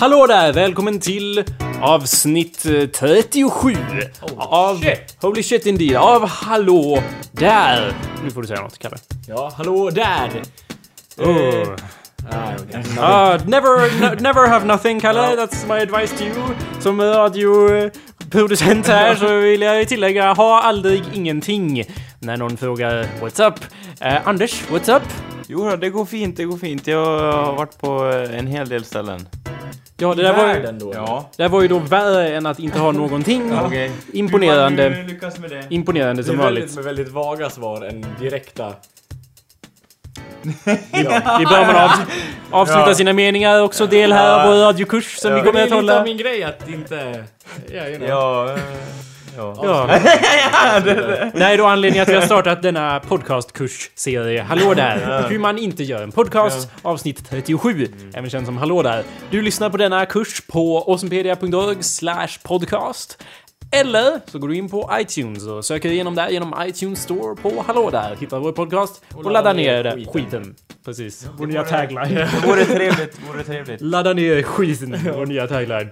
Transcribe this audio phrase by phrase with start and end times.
[0.00, 0.52] Hallå där!
[0.52, 1.44] Välkommen till
[1.80, 3.76] avsnitt eh, 37
[4.36, 4.80] av...
[4.80, 5.16] shit.
[5.20, 5.96] Holy shit indeed!
[5.96, 7.92] Av Hallå där!
[8.24, 8.96] Nu får du säga något, Kalle.
[9.28, 10.42] Ja, hallå där!
[11.16, 11.26] Oh.
[11.26, 12.82] Okay.
[12.98, 15.20] Ah, never, no, never have nothing, Kalle.
[15.20, 16.34] That's my advice to you.
[16.80, 21.84] Som radioproducent här så vill jag tillägga, ha aldrig ingenting.
[22.18, 23.54] När någon frågar “What's up?”
[24.00, 25.02] eh, Anders, what's up?
[25.52, 26.86] Jo, det går fint, det går fint.
[26.86, 29.28] Jag har varit på eh, en hel del ställen.
[29.96, 30.92] Ja, det där, var ju, då?
[30.94, 31.30] Ja.
[31.36, 33.52] det där var ju då värre än att inte ha någonting.
[33.64, 33.90] Okej.
[34.12, 34.82] Imponerande.
[34.82, 35.64] Hur man nu lyckas med det.
[35.70, 36.74] Imponerande Det är som väldigt, vanligt.
[36.76, 38.74] med väldigt vaga svar än direkta.
[41.38, 41.90] Vi bör man av,
[42.50, 42.94] avsluta Ja.
[42.94, 45.36] sina meningar också del här av vår radiokurs som Ja.
[45.36, 46.04] vi Det kommer är att lite av hålla.
[46.04, 47.24] min grej att inte...
[47.74, 48.08] Ja, you know.
[48.08, 48.58] Ja, eh,
[49.36, 49.54] ja.
[49.62, 49.88] Ja.
[51.50, 55.28] Är då anledningen att vi har startat denna podcastkursserie Hallå där!
[55.28, 57.88] Hur man inte gör en podcast, avsnitt 37.
[58.14, 59.02] Även känd som Hallå där.
[59.30, 63.22] Du lyssnar på denna kurs på awesomepedia.org slash podcast.
[63.72, 67.64] Eller så går du in på iTunes och söker igenom där genom iTunes Store på
[67.66, 68.16] Hallå där.
[68.20, 69.90] Hittar vår podcast och, laddar ner det.
[69.90, 70.12] skiten.
[70.12, 70.54] skiten.
[70.84, 71.26] Precis.
[71.38, 72.14] Vår nya tagline.
[72.14, 73.80] Det vore trevligt, vore trevligt.
[73.80, 74.98] Ladda ner skiten.
[75.16, 75.90] Vår nya tagline.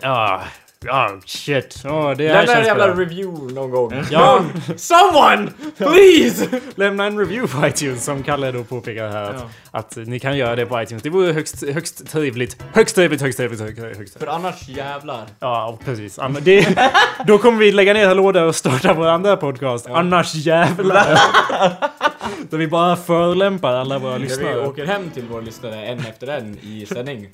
[0.00, 0.42] Ja,
[0.84, 1.80] ja, shit.
[1.84, 2.96] Ja, det Lämna en jävla bra.
[3.04, 3.92] review någon gång.
[4.10, 4.40] Ja,
[4.76, 5.50] Someone!
[5.76, 6.48] Please!
[6.74, 10.56] lämna en review på iTunes som Kalle då påpekar här att, att ni kan göra
[10.56, 11.02] det på iTunes.
[11.02, 12.56] Det vore högst, högst trevligt.
[12.72, 14.18] Högst trevligt, högst trevligt, högst trevligt.
[14.18, 15.22] För annars jävlar.
[15.40, 16.18] Ja, precis.
[16.18, 16.78] Anna- Det,
[17.26, 19.86] då kommer vi lägga ner där och starta vår andra podcast.
[19.86, 21.18] Annars jävlar.
[22.50, 24.66] Där vi bara förolämpar alla våra När vi lyssnare.
[24.66, 27.28] åker hem till våra lyssnare en efter en i sändning.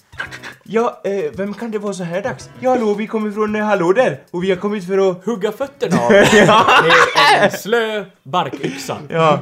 [0.62, 2.50] Ja, eh, vem kan det vara så här dags?
[2.60, 4.20] Ja, hallå, vi kommer från eh, Hallå där!
[4.30, 5.24] Och vi har kommit för att...
[5.24, 8.96] Hugga fötterna av med en slö barkyxa.
[9.08, 9.38] Ja.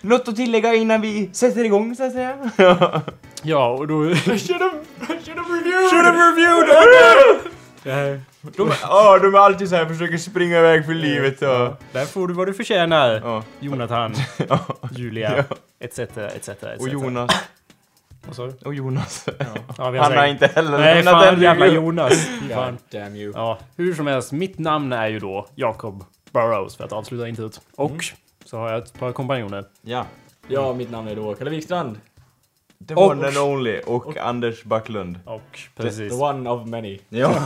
[0.00, 2.36] Något att tillägga innan vi sätter igång, så att säga?
[3.44, 4.06] Ja, och då...
[4.10, 5.90] I should have, I should have reviewed!
[5.90, 7.51] Should have reviewed!
[7.82, 11.82] De, ja, de är alltid så här försöker springa iväg för livet och...
[11.92, 13.20] där får du vad du förtjänar.
[13.24, 13.42] Ja.
[13.60, 14.14] Jonathan,
[14.48, 14.58] Ja.
[14.90, 15.44] Julia,
[15.80, 16.80] etc, etc, etc.
[16.80, 17.30] Och Jonas.
[18.26, 18.52] Vad sa du?
[18.64, 19.28] Och Jonas.
[19.38, 19.44] Ja,
[19.84, 21.66] har Han har inte heller Nej, lämnat fan en jävla.
[21.66, 22.28] Jonas.
[22.54, 22.78] Fan.
[22.90, 23.32] Damn you.
[23.34, 24.32] Ja, hur som helst.
[24.32, 27.60] Mitt namn är ju då Jacob Burrows för att avsluta introt.
[27.76, 28.04] Och
[28.44, 29.64] så har jag ett par kompanjoner.
[29.82, 30.06] Ja.
[30.48, 32.00] Ja, mitt namn är då Kalle Wikstrand.
[32.88, 33.80] The Och- one and only.
[33.86, 35.18] Och, Anders Backlund.
[35.24, 35.40] Och
[35.76, 36.12] The precis.
[36.12, 36.98] one of many.
[37.08, 37.28] Ja.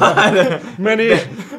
[0.79, 1.17] Many,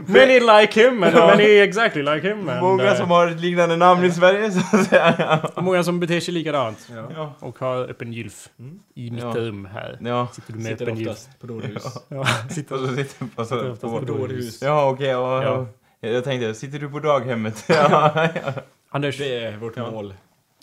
[0.08, 2.50] many like him and many exactly like him.
[2.50, 5.40] And, Många eh, som har ett liknande namn i Sverige, så att säga.
[5.56, 6.90] och många som beter sig likadant.
[7.16, 7.34] Ja.
[7.40, 8.50] Och har öppen gylf.
[8.96, 9.34] I mitt Ja.
[9.36, 9.98] rum här.
[10.02, 10.28] Ja.
[10.34, 11.10] Sitter du med Sitter öppen gylf?
[11.10, 11.84] oftast på dårhus.
[12.08, 14.62] Ja, sitter Och så sitter på, så, oftast på på, dårhus.
[14.62, 15.08] Ja, okej.
[15.08, 15.66] ja.
[16.00, 17.66] Jag tänkte, sitter du på daghemmet?
[18.90, 19.92] Anders, Det är vårt Ja.
[19.92, 20.14] mål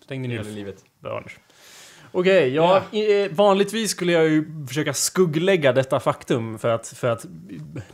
[0.04, 0.46] stäng i din gylf.
[0.54, 0.76] livet.
[1.00, 1.36] Bra, Anders.
[2.16, 7.10] Okej, ja, i- eh, vanligtvis skulle jag ju försöka skugglägga detta faktum för att, för
[7.10, 7.24] att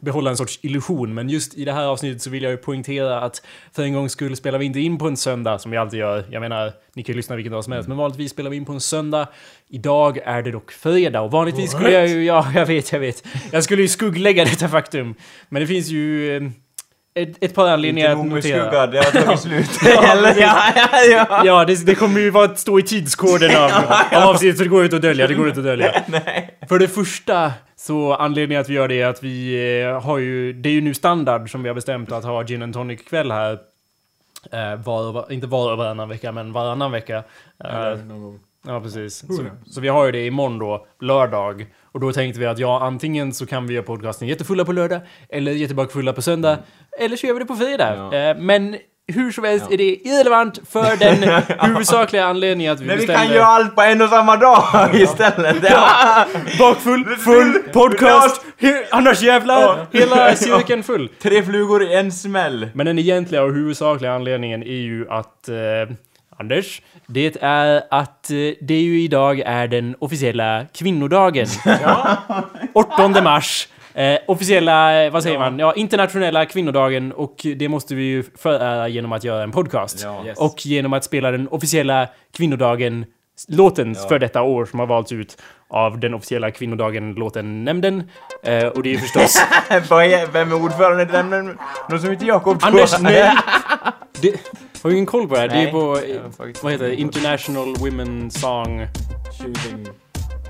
[0.01, 1.15] behålla en sorts illusion.
[1.15, 3.43] Men just i det här avsnittet så vill jag ju poängtera att
[3.73, 6.25] för en gångs skull spelar vi inte in på en söndag som vi alltid gör.
[6.31, 8.65] Jag menar, ni kan ju lyssna vilken dag som helst, men vanligtvis spelar vi in
[8.65, 9.29] på en söndag.
[9.69, 13.25] Idag är det dock fredag och vanligtvis skulle jag ju, ja, jag vet, jag vet.
[13.53, 15.15] Jag skulle ju skugglägga detta faktum.
[15.49, 16.43] Men det finns ju eh,
[17.15, 18.63] ett, ett par anledningar Inte att notera.
[18.67, 19.71] skugga, det har tagit slut.
[19.85, 21.43] Ja, ja, ja, ja.
[21.45, 23.71] Ja, det, det kommer ju vara stå i tidskoden av,
[24.23, 25.27] av avsnittet, så det går inte att dölja.
[25.27, 25.93] Det går inte att dölja.
[26.69, 30.53] För det första, så anledningen att vi gör det är att vi eh, har ju...
[30.53, 33.31] Det är ju nu standard som vi har bestämt att ha gin and tonic kväll
[33.31, 33.59] här.
[34.53, 37.23] Eh, var, inte var och varannan vecka, men varannan vecka.
[37.65, 38.39] Eller Eh, någon gång.
[38.67, 39.19] Ja, precis.
[39.19, 41.67] Så, så vi har ju det imorgon då, lördag.
[41.93, 45.01] Och då tänkte vi att ja, antingen så kan vi göra podcasten jättefulla på lördag,
[45.29, 46.59] eller jättebakfulla på söndag,
[47.01, 47.95] eller så gör vi det på fredag.
[48.13, 48.19] Ja.
[48.31, 48.77] Eh, men
[49.13, 49.75] hur som helst Ja.
[49.75, 53.27] är det irrelevant för den huvudsakliga anledningen att vi Men vi bestämde...
[53.27, 54.65] kan göra allt på en och samma dag
[54.95, 55.57] istället.
[55.71, 56.27] Ja.
[56.59, 58.45] Bakfull, full, podcast,
[58.91, 59.87] annars jävlar, Ja.
[60.01, 61.09] hela cirkeln full.
[61.23, 62.69] Tre flugor i en smäll.
[62.75, 65.49] Men den egentliga och huvudsakliga anledningen är ju att...
[65.49, 65.55] Eh,
[66.41, 71.47] Anders, det är att eh, det ju idag är den officiella kvinnodagen.
[72.75, 73.69] 8 mars.
[73.95, 75.59] Eh, officiella, eh, vad säger man?
[75.59, 80.01] Ja, internationella kvinnodagen och det måste vi ju förära genom att göra en podcast.
[80.03, 80.25] Ja.
[80.27, 80.39] Yes.
[80.39, 83.05] Och genom att spela den officiella kvinnodagen
[83.49, 84.09] låten Ja.
[84.09, 88.11] för detta år som har valts ut av den officiella kvinnodagen-låten-nämnden.
[88.43, 89.43] Eh, och det är ju förstås...
[90.33, 91.29] Vem är ordförande i den?
[91.29, 91.59] Men-
[91.89, 92.59] Någon som heter Jakob?
[92.63, 93.33] Anders, nej!
[94.21, 94.35] Det,
[94.83, 95.49] har ju ingen koll på det här.
[95.49, 95.99] Det är på...
[95.99, 96.53] Eh.
[96.63, 96.97] Vad heter det?
[96.97, 98.87] International Women Song...
[99.39, 99.87] Choosing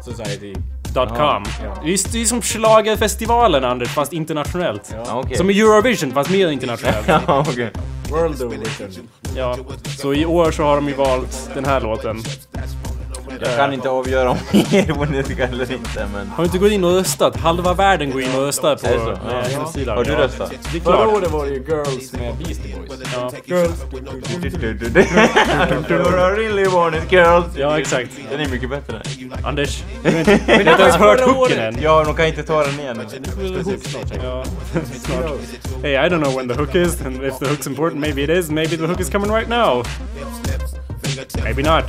[0.03, 0.55] Society.
[0.95, 1.45] .com.
[1.63, 1.79] Ja.
[1.85, 4.95] Det, är, det är som schlagerfestivalen Anders, fast internationellt.
[5.07, 5.21] Ja.
[5.25, 5.37] Okej.
[5.37, 7.09] Som i Eurovision, fast mer internationellt.
[7.09, 7.71] Ja, okej.
[8.11, 9.09] World Edition.
[9.37, 9.57] Ja.
[9.99, 12.23] Så i år så har de ju valt den här låten.
[13.41, 16.29] Jag kan inte avgöra om ni är ironiska eller inte, men...
[16.29, 17.37] Har du inte gått in och röstat?
[17.37, 19.59] Halva världen går in och röstar på eh, Ja.
[19.59, 19.97] hemsidan.
[19.97, 20.53] Har du röstat?
[20.73, 21.09] Det är Förra klart.
[21.17, 23.01] året var det ju Girls med Beastie Boys.
[23.15, 23.31] Ja.
[23.45, 23.85] Girls.
[26.37, 27.45] really want it girls.
[27.57, 28.11] ja, exakt.
[28.31, 29.03] Den är mycket bättre.
[29.45, 31.83] Anders, du har inte, du har inte ens hört hooken än.
[31.83, 33.03] Ja, de kan inte ta den igen.
[34.23, 34.45] Ja,
[34.95, 35.31] snart.
[35.83, 38.31] Hey, I don't know when the hook is, and if the hook's important, maybe it
[38.31, 38.51] is.
[38.51, 39.83] Maybe the hook is coming right now.
[41.45, 41.85] Maybe not.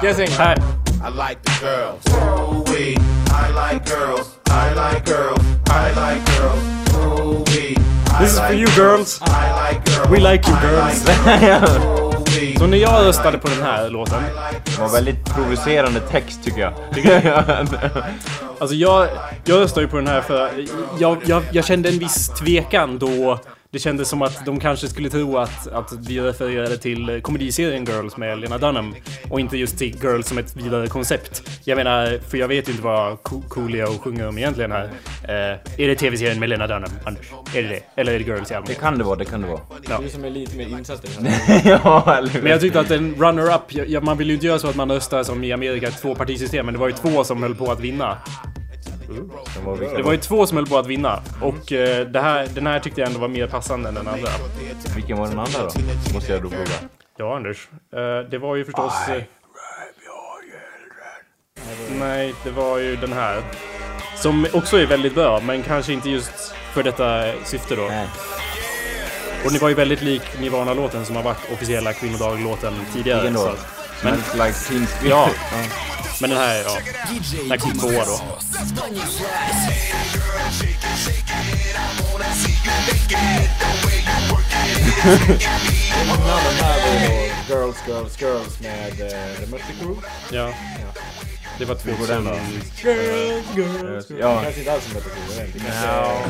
[0.00, 0.28] Guessing.
[0.28, 0.56] Här.
[0.56, 2.06] I like the girls.
[2.06, 2.92] Ooh-wee.
[2.92, 4.38] I like girls.
[4.46, 5.40] I like girls.
[5.68, 6.64] I like girls.
[6.96, 7.76] Ooh-wee.
[8.06, 9.20] I This is for you girls.
[9.22, 10.10] I like girls.
[10.10, 11.04] We like you girls.
[12.58, 14.22] Så när jag röstade på den här låten,
[14.64, 16.72] Det var väldigt provocerande text tycker jag.
[18.58, 19.08] alltså jag,
[19.44, 20.50] jag röstade ju på den här för
[20.98, 23.38] jag, jag, jag kände en viss tvekan då
[23.72, 28.16] det kändes som att de kanske skulle tro att, att vi refererade till komediserien Girls
[28.16, 28.94] med Lena Dunham
[29.30, 31.42] och inte just till Girls som ett vidare koncept.
[31.64, 34.84] Jag menar, för jag vet ju inte vad Co- Coolio sjunger om egentligen här.
[35.24, 37.26] Eh, är det tv-serien med Lena Dunham, Anders?
[37.54, 37.80] Är det det?
[38.00, 38.80] Eller är det Girls i Det allmänhet?
[38.80, 39.60] kan det vara, det kan det vara.
[40.02, 41.62] Du som är lite mer insatt i det här.
[41.84, 42.42] ja, eller hur?
[42.42, 44.76] Men jag tyckte att en runner-up, ja, ja, man vill ju inte göra så att
[44.76, 47.72] man röstar som i Amerika, ett tvåpartisystem, men det var ju två som höll på
[47.72, 48.18] att vinna.
[49.12, 51.22] Den var Det var ju två som höll på att vinna.
[51.40, 54.28] Och eh, det här, den här tyckte jag ändå var mer passande än den andra.
[54.94, 56.14] vilken var den andra då?
[56.14, 56.70] Måste jag då fråga.
[57.16, 57.68] Ja, Anders.
[57.92, 59.08] Eh, det var ju förstås...
[59.08, 59.22] Eh,
[61.98, 63.42] nej, det var ju den här.
[64.16, 67.82] Som också är väldigt bra, men kanske inte just för detta syfte då.
[67.82, 68.08] Nej.
[69.44, 73.22] Och ni var ju väldigt lik Nirvana-låten som har varit officiella kvinnodag-låten tidigare.
[73.22, 73.56] Vilken Men,
[74.00, 75.10] Smells like teen spirit.
[75.10, 75.30] ja,
[76.20, 76.78] men den här, ja.
[77.40, 78.20] Den här kom tvåa då.
[86.04, 89.96] Innan den här var Girls, Girls, Girls med uh, The Mötley Crüe.
[90.32, 90.52] Ja.
[91.58, 92.24] Det var 2000.
[92.24, 92.30] då?
[92.30, 94.10] Girls, Girls, Girls.
[94.20, 94.40] Ja.
[94.42, 95.02] Kanske inte alls som jag
[95.44, 95.58] vet inte.
[95.58, 96.22] Kanske, Ja.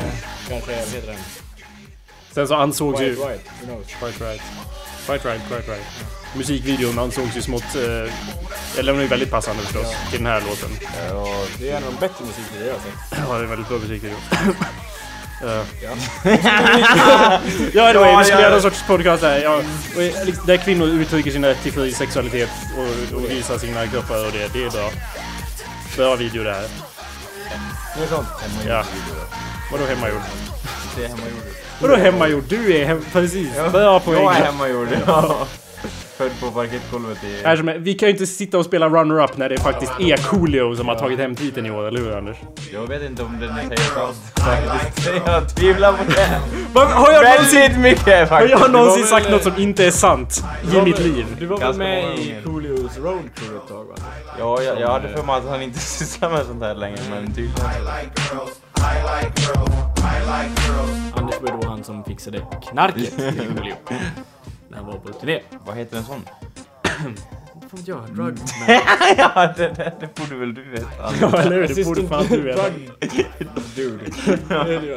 [0.49, 1.19] kanske, vad heter den?
[2.31, 3.09] Sen så ansågs ju...
[3.09, 3.87] White Right?
[3.99, 4.41] Quite right.
[5.05, 6.22] Quite right, quite right.
[6.33, 7.75] Musikvideon ansågs ju smått...
[7.75, 8.13] Eh,
[8.79, 10.69] eller den är ju väldigt passande förstås, till den här låten.
[11.09, 13.27] Ja, det är en av de bättre musikvideor jag har sett.
[13.27, 14.17] Ja, det är en väldigt bra musikvideo.
[14.31, 14.47] Eh,
[15.43, 15.63] Ja.
[17.73, 18.41] ja, anyway, Ja, vi ska ja.
[18.41, 19.39] göra någon sorts podcast här.
[19.39, 19.55] Ja,
[19.95, 24.25] och, liksom, där kvinnor uttrycker sin rätt till fri sexualitet och, och visar sina kroppar
[24.25, 24.89] och det, det är bra.
[25.97, 26.67] Bra video det här.
[27.97, 28.27] Nu är sånt.
[28.67, 28.83] Ja.
[29.71, 30.21] Vadå hemmagjord?
[30.97, 31.43] Det är hemmagjord.
[31.81, 32.43] Vadå hemmagjord?
[32.47, 33.49] Du är hem, precis.
[33.71, 34.23] Bra poäng.
[34.23, 35.47] Jag är hemmagjord, ja.
[35.87, 37.41] Född på parkettgolvet i...
[37.43, 40.17] Här som är, vi kan ju inte sitta och spela runner-up när det faktiskt är
[40.17, 42.37] Coolio som har tagit hem titeln i år, eller hur Anders?
[42.73, 44.15] Jag vet inte om den säger sant.
[44.35, 45.11] Faktiskt.
[45.25, 46.39] Jag tvivlar på det.
[46.79, 48.59] Har jag någonsin, Väldigt mycket har faktiskt.
[48.61, 51.25] jag någonsin sagt eh, något som inte är sant i mitt liv?
[51.39, 52.35] Du var väl med i.
[52.43, 53.95] Coolios Road Crew ett tag va?
[54.39, 57.25] Ja, jag, jag hade för mig att han inte sysslar med sånt här längre, men
[57.27, 57.69] tydligen.
[61.15, 63.75] Anders var då han som fixade knarket till Coolio.
[64.73, 65.39] När han var på turné.
[65.65, 66.21] Vad heter en sån?
[67.71, 68.15] Vad jag?
[68.15, 68.37] Drug
[69.17, 70.87] ja, det, det, det borde väl du veta.
[71.21, 71.67] Ja, eller hur?
[71.75, 72.63] Det borde fan du veta.
[73.75, 74.05] Dude.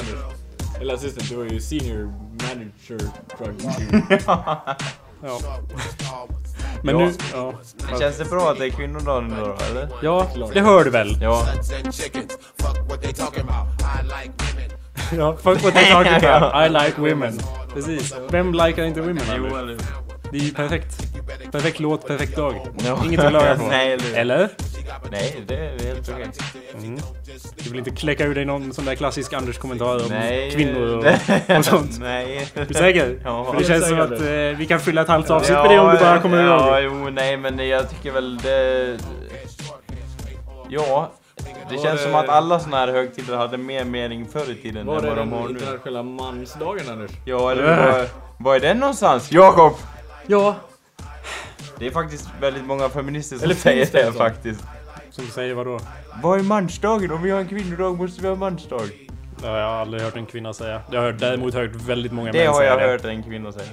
[0.81, 2.05] Eller assistent, du var ju senior
[2.43, 2.99] manager
[3.39, 3.61] drug.
[4.27, 4.77] Ja.
[6.83, 7.07] Men Ja.
[7.07, 7.13] nu...
[7.33, 7.55] Ja.
[7.99, 9.89] Känns det bra att det är kvinnodagen idag då, eller?
[10.03, 11.19] ja, det hör du väl?
[11.23, 11.47] Ja.
[15.13, 16.55] Ja, fuck what they talking about.
[16.55, 17.39] I like women.
[17.75, 18.15] Precis.
[18.31, 19.23] Vem likar inte women?
[19.37, 19.77] Jo, eller
[20.33, 21.07] Det är ju perfekt.
[21.53, 22.55] Perfekt låt, perfekt dag.
[22.87, 23.05] Ja.
[23.05, 23.63] Inget att klaga på.
[23.71, 24.15] Nej, eller?
[24.15, 24.49] Eller?
[25.11, 26.27] Nej, det är helt okej.
[26.79, 26.99] Mm.
[27.57, 30.51] Du vill inte kläcka ur dig någon sån där klassisk Anders-kommentar om Nej.
[30.51, 31.05] kvinnor och,
[31.59, 31.99] och sånt?
[32.01, 32.49] Nej.
[32.55, 33.21] Är du säker?
[33.25, 33.45] Ja.
[33.45, 35.93] För det känns som att eh, vi kan fylla ett halvt avsnitt med det om
[35.93, 36.93] du bara kommer ja, ihåg.
[37.05, 38.99] jo, nej, men jag tycker väl det...
[40.69, 41.13] Ja.
[41.71, 44.97] Det känns som att alla såna här högtider hade mer mening förr i tiden Var
[44.97, 45.55] än det vad de den har nu.
[45.55, 47.11] internationella mansdagen Anders?
[47.25, 47.63] Ja, eller
[47.93, 48.07] var,
[48.39, 49.33] var är den någonstans?
[49.33, 49.73] Jakob!
[50.27, 50.55] Ja.
[51.79, 54.19] Det är faktiskt väldigt många feminister som Eller säger finns det det en sån?
[54.19, 54.65] faktiskt.
[55.11, 55.81] Som säger vadå?
[56.23, 57.13] Vad är mansdagen?
[57.13, 58.81] Om vi har en kvinnodag måste vi ha mansdag.
[59.43, 60.81] Det har jag aldrig hört en kvinna säga.
[60.91, 62.87] Jag har hört- däremot hört väldigt många Det män har säga jag det.
[62.87, 63.67] hört en kvinna säga.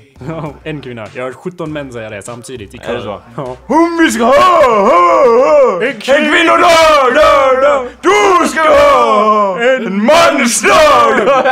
[0.64, 1.08] En kvinna.
[1.16, 3.22] Jag har hört 17 män säga det samtidigt i Är det så?
[3.38, 3.58] Ja.
[3.68, 11.44] Om vi ska ha, ha, ha en kvinnodag, dag, dag, då ska ha en mansdag!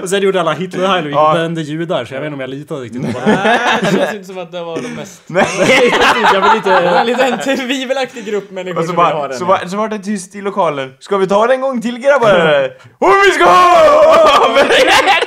[0.02, 1.32] Och sen gjorde alla Hitler-heil och Ja.
[1.34, 3.26] brände judar, så jag vet inte om jag litar riktigt på det.
[3.44, 5.22] Nej, det känns inte som att det var de mest...
[5.28, 7.26] Jag vill Det var en inte...
[7.30, 9.38] liten tvivelaktig grupp människor Och så som ville ha bara, den.
[9.38, 10.94] så, bara, så var det tyst i lokalen.
[10.98, 12.70] Ska vi ta det en gång till grabbar?
[12.98, 14.48] Om vi ska ha!
[14.54, 14.74] Men det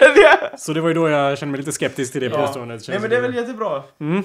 [0.05, 0.57] är det!
[0.57, 2.45] Så det var ju då jag kände mig lite skeptisk till det Ja.
[2.47, 2.87] påståendet.
[2.87, 3.83] Nej men det är väl jättebra.
[4.01, 4.23] Mm.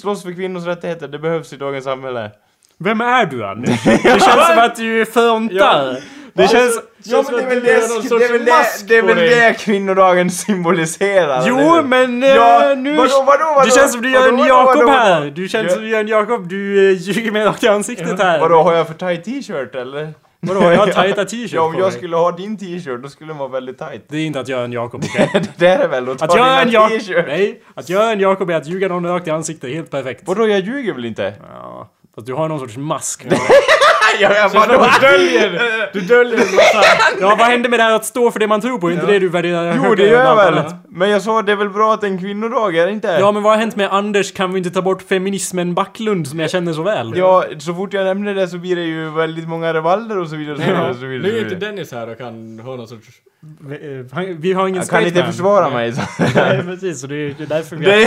[0.00, 2.30] Slåss för kvinnors rättigheter, det behövs i dagens samhälle.
[2.78, 3.84] Vem är du Anders?
[3.84, 5.96] Det känns som att du frontar.
[6.34, 6.80] Det känns...
[7.04, 7.70] Ja men det är väl det,
[8.18, 8.52] det, är väl det,
[8.88, 11.44] det, är väl det kvinnodagen symboliserar?
[11.46, 12.96] Jo, men Ja, eh, nu...
[12.96, 13.60] vadå, vadå, vadå?
[13.64, 15.20] Det känns som du gör Vadå, en vadå, Jakob vadå, här.
[15.20, 15.30] vadå?
[15.34, 15.72] Du känns Ja.
[15.74, 16.48] som du gör en Jakob.
[16.48, 18.40] Du eh, ljuger mig rakt i ansiktet här.
[18.40, 20.14] Vadå, har jag för tight t-shirt eller?
[20.42, 21.92] Vadå, jag har tajta t-shirt Ja, om på jag mig.
[21.92, 24.04] skulle ha din t-shirt då skulle den vara väldigt tight.
[24.08, 25.30] Det är inte att göra en Jakob, okej?
[25.56, 26.98] det där är väl att Att ta göra en dina Jakob...
[26.98, 27.24] t-shirt?
[27.26, 29.70] Nej, att göra en Jakob är att ljuga någon rakt i ansiktet.
[29.74, 30.22] Helt perfekt.
[30.26, 31.34] Vadå, jag ljuger väl inte?
[31.42, 31.69] Ja,
[32.14, 33.26] fast du har någon sorts mask.
[34.20, 34.72] ja, jag vadå?
[35.00, 35.62] Du döljer,
[35.92, 36.82] du döljer en massa...
[37.20, 38.88] Ja, vad hände med det här att stå för det man tror på?
[38.88, 40.64] Är inte det du värderar Jo, det gör jag väl.
[40.88, 43.08] Men jag sa det är väl bra att det är en kvinnodag, är det inte?
[43.20, 46.40] Ja, men vad har hänt med Anders kan vi inte ta bort feminismen Backlund som
[46.40, 47.12] jag känner så väl?
[47.16, 50.36] Ja, så fort jag nämner det så blir det ju väldigt många revalder och så
[50.36, 50.54] vidare.
[50.54, 51.54] och Så vidare, och så vidare, Nu är inte.
[51.54, 53.06] Dennis här och kan ha någon sorts...
[53.40, 55.92] Vi, eh, vi har ingen Jag kan inte försvara mig.
[55.92, 56.00] Så.
[56.34, 57.00] Nej, precis.
[57.00, 57.98] Så det är det är därför vi Det har...
[57.98, 58.04] det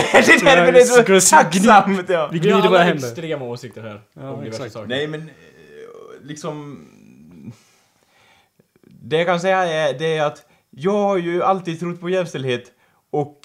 [0.50, 0.84] är därför det är
[1.20, 2.08] så Ska- tacksamt.
[2.08, 2.28] Ja.
[2.32, 3.08] Vi Vi har gnider våra alla händer.
[3.08, 4.00] extrema åsikter här.
[4.12, 4.72] Ja, om diverse exakt.
[4.72, 4.88] saker.
[4.88, 5.26] Nej men, eh,
[6.22, 6.84] liksom...
[8.82, 12.64] Det jag kan säga är, det är att jag har ju alltid trott på jämställdhet
[13.10, 13.40] och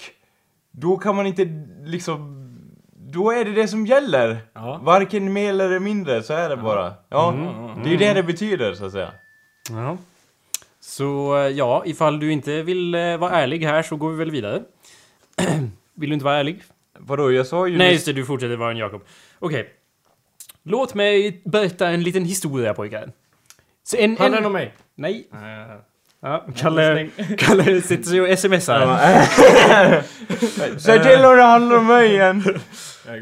[0.70, 1.46] då kan man inte
[1.84, 2.36] liksom...
[3.12, 4.38] Då är det det som gäller.
[4.54, 4.80] Ja.
[4.82, 6.94] Varken mer eller mindre, så är det bara.
[7.08, 7.34] Ja,
[7.82, 9.10] det är ju det det betyder så att säga.
[9.70, 9.96] Ja.
[10.90, 14.30] Så eh, ja, ifall du inte vill eh, vara ärlig här så går vi väl
[14.30, 14.62] vidare.
[15.94, 16.62] vill du inte vara ärlig?
[16.98, 18.12] Vadå, jag sa ju Nej, just det.
[18.12, 19.02] Du fortsätter vara en Jakob.
[19.38, 19.70] Okej.
[20.62, 23.12] Låt mig berätta en liten historia pojkar.
[23.82, 24.46] Så en, Handlar en...
[24.46, 24.74] om mig?
[24.94, 25.28] Nej.
[25.32, 25.66] Nej,
[26.20, 28.98] Ja, Kalle, Kalle sitter sig och smsar.
[30.78, 32.60] Säg till om det handlar om mig igen.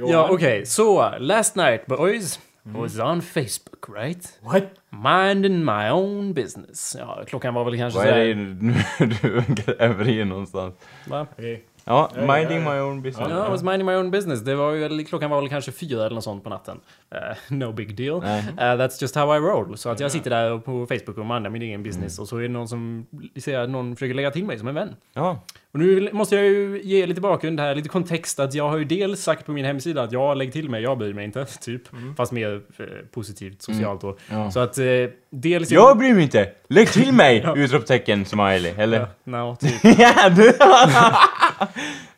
[0.08, 0.66] Ja, okej.
[0.66, 2.40] Så, last night boys.
[2.62, 4.38] Was on Facebook, right?
[4.42, 4.62] What?
[4.90, 6.96] Minding my own business.
[6.98, 10.74] Ja, klockan var väl kanske Vad är det nu du gräver i någonstans?
[11.06, 11.26] Va?
[11.32, 11.64] Okej.
[11.88, 12.84] Ja, Ja, minding ja, ja.
[12.84, 13.30] my own business.
[13.30, 14.40] Ja, I was minding my own business.
[14.40, 16.80] Det var ju, klockan var väl kanske fyra eller något sånt på natten.
[17.10, 17.18] Eh,
[17.48, 18.16] no big deal.
[18.16, 19.78] Uh, that's just how I roll.
[19.78, 22.42] Så att jag sitter där på Facebook och mindar min egen business och så är
[22.42, 24.96] det någon som ser att någon försöker lägga till mig som en vän.
[25.14, 25.44] Ja.
[25.72, 28.84] Och nu måste jag ju ge lite bakgrund här, lite kontext att jag har ju
[28.84, 31.82] dels sagt på min hemsida att jag lägger till mig, jag bryr mig inte, typ.
[32.16, 34.16] Fast mer eh, positivt, socialt då.
[34.30, 34.50] Ja.
[34.50, 34.84] Så att eh,
[35.30, 35.70] dels...
[35.70, 36.50] Jag bryr mig inte!
[36.68, 37.44] Lägg till mig!
[37.56, 38.72] Utropstecken, smiley.
[38.76, 38.98] Eller?
[38.98, 39.72] Ja, no, typ.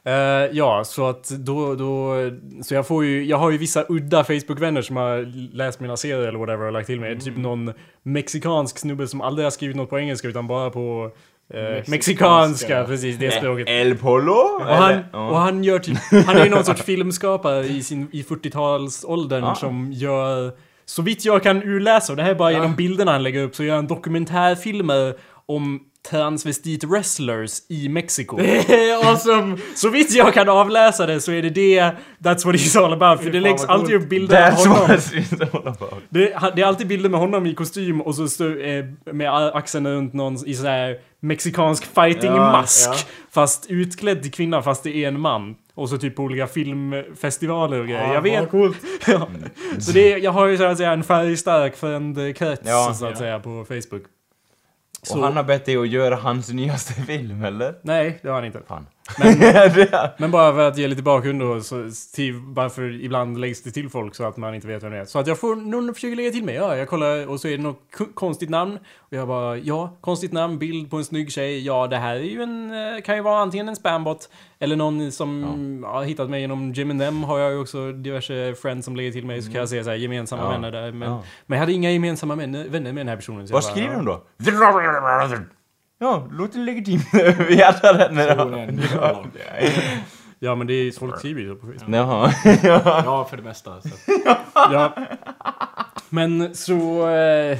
[0.04, 0.12] Eh,
[0.52, 2.14] ja, så att då, då...
[2.62, 3.25] Så jag får ju...
[3.25, 6.87] Jag har ju vissa udda Facebook-vänner som har läst mina serier eller whatever och lagt
[6.87, 7.20] till mig.
[7.20, 11.11] Typ någon mexikansk snubbe som aldrig har skrivit något på engelska utan bara på...
[11.54, 12.85] Eh, mexikanska, Mexikanska.
[12.85, 13.68] precis, det språket.
[13.68, 14.32] El Polo?
[14.32, 15.99] Och han, och han gör typ...
[16.26, 19.54] Han är ju någon sorts filmskapare i, sin, i 40-talsåldern Ah.
[19.54, 20.52] som gör...
[20.85, 23.54] Så vitt jag kan urläsa, och det här är bara genom bilderna han lägger upp,
[23.56, 25.14] så gör han dokumentärfilmer
[25.47, 25.80] om
[26.11, 28.38] transvestit wrestlers i Mexiko.
[28.38, 29.57] Är awesome!
[29.75, 31.80] Så vitt jag kan avläsa det så är det det
[32.19, 33.19] That's what he's all about.
[33.25, 34.88] För det Fan, läggs alltid upp bilder av That's honom.
[34.88, 36.02] what it's all about.
[36.09, 36.21] Det,
[36.57, 40.12] det är alltid bilder med honom i kostym och så står eh, med axeln runt
[40.12, 42.88] någon i sån här mexikansk fighting-mask.
[42.88, 43.04] Ja, ja.
[43.30, 45.54] Fast utklädd till kvinna fast det är en man.
[45.75, 48.14] Och så typ på olika filmfestivaler och grejer.
[48.14, 48.50] jag vet.
[48.50, 48.76] Coolt.
[49.07, 49.28] Ja.
[49.78, 52.95] Så det jag har ju så att säga en färgstark frändekrets Ja.
[52.99, 53.16] så att Ja.
[53.19, 54.02] säga på Facebook.
[55.02, 57.75] Så, Och han har bett dig att göra hans nyaste film, eller?
[57.83, 58.61] Nej, det har han inte.
[58.69, 58.87] Fan.
[59.19, 59.87] Men,
[60.19, 63.90] Men bara för att ge lite bakgrund då, så till varför ibland läggs det till
[63.90, 65.05] folk så att man inte vet vem det är.
[65.05, 67.57] Så att jag får, någon försöker lägga till mig, ja, jag kollar och så är
[67.57, 67.81] det något
[68.14, 68.79] konstigt namn.
[68.99, 72.21] Och jag bara, ja, konstigt namn, bild på en snygg tjej, ja, det här är
[72.21, 76.40] ju en, eh, kan ju vara antingen en spambot eller någon som har hittat mig
[76.40, 79.50] genom Jim and them har jag ju också diverse friends som lägger till mig så
[79.50, 80.50] kan jag se så här gemensamma Ja.
[80.50, 80.93] vänner där.
[80.93, 81.23] Men, Ja.
[81.47, 83.47] men jag hade inga gemensamma vänner, med den här personen.
[83.50, 83.97] Vad skriver ja.
[83.97, 84.23] de då?
[86.02, 87.07] Ja, låter legitimt.
[87.49, 88.28] Vi alla vänner.
[88.28, 88.83] Personen.
[88.95, 89.25] Ja.
[90.38, 91.95] Ja, men det är folk skriver ju på Facebook.
[91.95, 92.33] Jaha.
[93.04, 93.80] Ja, för det mesta.
[93.80, 93.88] Så.
[94.54, 94.92] Ja.
[96.09, 97.09] Men så...
[97.09, 97.59] Eh,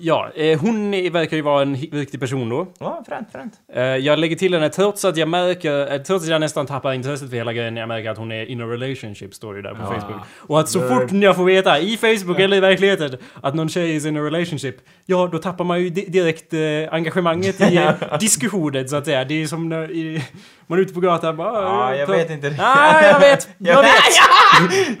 [0.00, 2.66] ja, eh, hon verkar ju vara en viktig person då.
[2.78, 3.52] Ja, fränt, fränt.
[3.74, 6.92] Eh, jag lägger till henne trots att jag märker, eh, trots att jag nästan tappar
[6.92, 9.74] intresset för hela grejen, jag märker att hon är in a relationship, står det där
[9.74, 10.00] på Ja.
[10.00, 10.20] Facebook.
[10.36, 13.96] Och att så fort jag får veta, i Facebook eller i verkligheten, att någon tjej
[13.96, 16.54] är in a relationship, ja då tappar man ju di- direkt
[16.90, 17.80] engagemanget i
[18.20, 19.24] diskussionen så att säga.
[19.24, 20.22] Det är som när i,
[20.70, 21.62] man är ute på gatan bara...
[21.62, 22.50] Ja, eh, jag ta- vet inte.
[22.50, 23.48] Nej, jag vet!
[23.58, 23.92] Jag vet!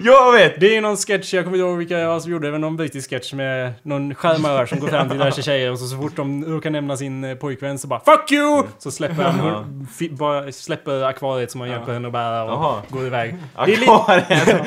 [0.00, 0.60] Jag vet!
[0.60, 2.60] Det är någon sketch, jag kommer inte ihåg vilka jag var som gjorde det, men
[2.60, 5.96] någon brittisk sketch med någon skärmare som går fram till diverse tjejer och så, så
[5.96, 8.62] fort de råkar nämna sin eh, pojkvän så bara FUCK YOU!
[8.78, 9.64] Så släpper han Ja.
[10.10, 12.82] bara släpper akvariet som han hjälper henne att bära och Jaha.
[12.88, 13.34] går iväg.
[13.54, 14.62] Akvariet.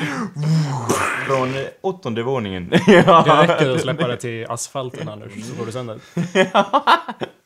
[1.26, 2.68] från åttonde våningen.
[2.68, 5.98] Det räcker att släppa det till asfalten Anders, så går det sönder.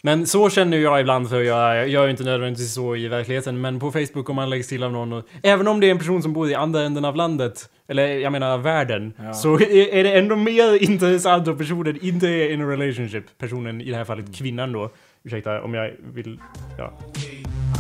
[0.02, 3.61] Men så känner jag ibland för jag, jag gör ju inte nödvändigtvis så i verkligheten,
[3.61, 5.99] men på Facebook om man läggs till av någon och, Även om det är en
[5.99, 9.33] person som bor i andra änden av landet, eller jag menar världen, Ja.
[9.35, 13.25] så är, är det ändå mer intressant om personen inte är in a relationship.
[13.38, 14.90] Personen, i det här fallet kvinnan då.
[15.25, 16.38] Ursäkta om jag vill...
[16.78, 16.93] Ja.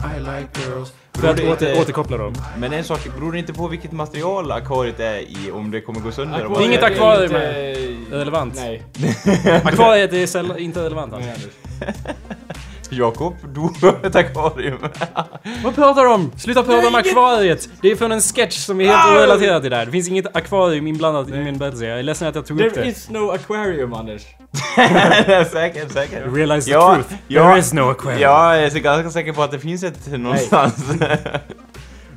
[0.04, 0.92] I like girls.
[1.14, 2.32] För att det åter, återkoppla då.
[2.58, 6.00] Men en sak, beror det inte på vilket material akvariet är i om det kommer
[6.00, 6.48] gå sönder?
[6.48, 8.54] Det är inget akvarium inte- relevant.
[8.56, 8.82] Nej.
[9.64, 11.30] Akvariet är inte relevant alltså.
[12.90, 14.78] Jakob dog ett akvarium.
[15.64, 16.32] Vad pratar du om?
[16.36, 17.68] Sluta prata om akvariet!
[17.82, 19.86] Det är från en sketch som är helt orelaterad till det här.
[19.86, 21.86] Det finns inget akvarium inblandat i min berättelse.
[21.86, 22.90] Jag är ledsen att jag tog upp There det.
[22.90, 24.22] is no aquarium, Anders.
[25.52, 26.22] säkert, säkert.
[26.34, 27.14] Realize the Ja, truth.
[27.28, 27.42] ja.
[27.50, 28.20] There is no aquarium.
[28.22, 30.74] Jag är ganska säker på att det finns ett någonstans.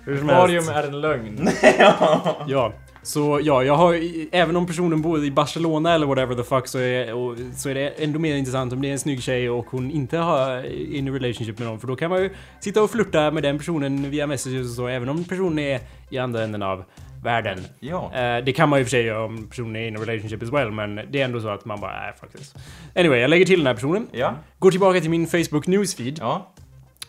[0.05, 1.49] Hur som Aquarium är en lögn.
[2.47, 2.73] Ja.
[3.03, 4.00] Så ja, jag har
[4.31, 7.75] även om personen bor i Barcelona eller whatever the fuck så är, och, så är
[7.75, 10.65] det ändå mer intressant om det är en snygg tjej och hon inte har
[10.96, 11.79] in a relationship med någon.
[11.79, 12.29] För då kan man ju
[12.60, 15.79] sitta och flirta med den personen via messages och så även om personen är
[16.10, 16.84] i andra änden av
[17.24, 17.60] världen.
[17.79, 18.12] ja.
[18.13, 20.53] Eh, det kan man ju för sig göra om personen är in a relationship as
[20.53, 22.55] well, men det är ändå så att man bara, äh, fuck this.
[22.96, 24.08] Anyway, jag lägger till den här personen.
[24.12, 24.36] Ja.
[24.60, 26.17] Går tillbaka till min Facebook newsfeed.
[26.20, 26.53] Ja.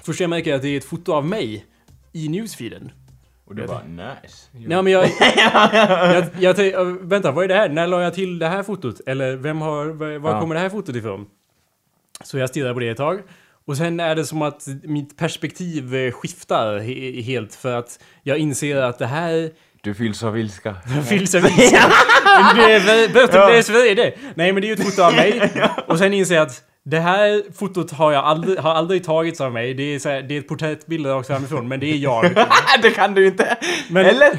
[0.01, 1.67] Först jag märker att det är ett foto av mig
[2.13, 2.93] i newsfeeden.
[3.53, 4.49] Och du bara nice.
[4.53, 5.05] Nej men jag...
[6.39, 7.69] jag, jag, äh, vänta, vad är det här?
[7.69, 9.01] När la jag till det här fotot?
[9.07, 9.87] Eller vem har...
[9.87, 10.41] Var, Ja.
[10.41, 11.27] kommer det här fotot ifrån?
[12.25, 13.21] Så jag stirrar på det ett tag.
[13.67, 18.39] Och sen är det som att mitt perspektiv eh, skiftar he helt för att jag
[18.39, 19.51] inser att det här
[19.83, 20.77] Du fylls av ilska.
[21.09, 21.57] fylls av is.
[22.57, 24.15] Det är Bötenbärs vrede.
[24.35, 25.51] Nej men det är ju ett foto av mig.
[25.87, 29.53] Och sen inser jag att det här fotot har jag aldrig, har aldrig tagits av
[29.53, 29.75] mig.
[29.75, 32.35] Det är, så här, det är ett porträttbild rakt framifrån, men det är jag.
[32.83, 33.57] det kan du inte!
[33.89, 34.39] Men- Eller?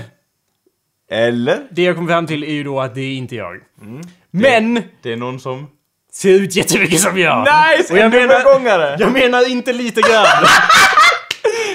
[1.12, 1.68] Eller?
[1.72, 3.60] Det jag kom fram till är ju då att det är inte jag.
[3.82, 4.02] Mm.
[4.32, 4.82] Men!
[5.02, 5.68] Det är någon som...
[6.12, 7.40] Ser ut jättemycket som jag!
[7.40, 7.94] Nice!
[7.94, 8.98] Och jag en menar-!
[9.00, 10.26] Jag menar inte lite grann!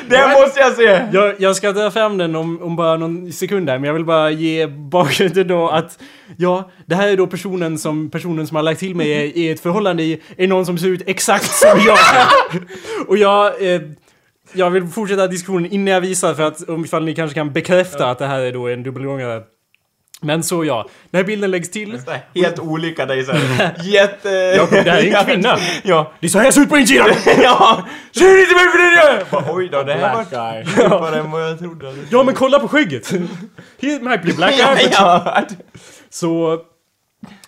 [0.09, 1.09] Det måste jag se!
[1.13, 4.05] Jag, jag ska dra fram den om, om bara någon sekund här, men jag vill
[4.05, 5.99] bara ge bakgrunden då att
[6.37, 9.61] Ja, det här är då personen som, personen som har lagt till mig i ett
[9.61, 11.99] förhållande i, är någon som ser ut exakt som jag.
[13.07, 13.81] Och jag, eh,
[14.53, 18.11] jag vill fortsätta diskussionen innan jag visar för att om ifall ni kanske kan bekräfta
[18.11, 19.43] att det här är då en dubbelgångare.
[20.21, 22.01] Men så ja, den här bilden läggs till.
[22.35, 23.75] Helt olika dig såhär.
[23.85, 24.29] Jätte...
[24.29, 25.59] Jakob, det här är en kvinna.
[25.83, 26.13] Ja.
[26.21, 27.09] Det är så här jag ser ut på insidan!
[27.43, 27.87] ja!
[28.13, 29.27] Ser inte mig för den jag!
[29.31, 31.95] Bara, Oj då, det här Black var djupare än vad jag trodde.
[32.11, 33.11] Ja men kolla på skägget!
[33.81, 35.43] He might be black Ja, eye, ja.
[36.11, 36.61] Så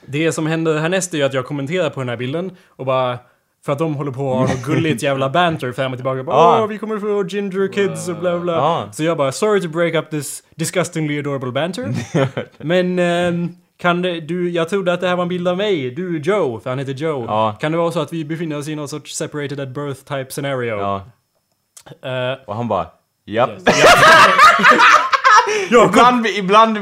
[0.07, 3.19] det som händer härnäst är ju att jag kommenterar på den här bilden och bara
[3.65, 6.23] för att de håller på att ha något gulligt jävla banter fram och tillbaka.
[6.23, 6.63] Bara, Ah.
[6.63, 8.61] Åh, vi kommer få ginger kids och bla bla.
[8.61, 8.93] Ah.
[8.93, 11.95] Så jag bara, sorry to break up this disgustingly adorable banter.
[12.65, 15.91] Men ehm, kan det, du, jag trodde att det här var en bild av mig,
[15.91, 17.25] du Joe, för han heter Joe.
[17.29, 17.57] Ja.
[17.61, 20.31] Kan det vara så att vi befinner oss i någon sorts separated at birth type
[20.31, 20.79] scenario?
[20.79, 21.05] ja.
[22.03, 22.87] Eh, Och han bara,
[23.27, 23.51] japp.
[25.71, 26.79] ja, Ibland, ibland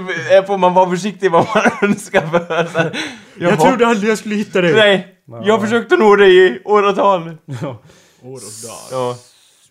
[0.47, 2.65] får man vara försiktig vad man önskar för.
[2.65, 2.99] Så här,
[3.39, 3.57] jag jaha.
[3.57, 4.73] trodde aldrig jag skulle hitta dig.
[4.75, 7.37] Nej, jag försökte nå dig i åratal.
[7.63, 7.83] Ja.
[8.23, 8.79] År och dag.
[8.91, 9.17] Ja.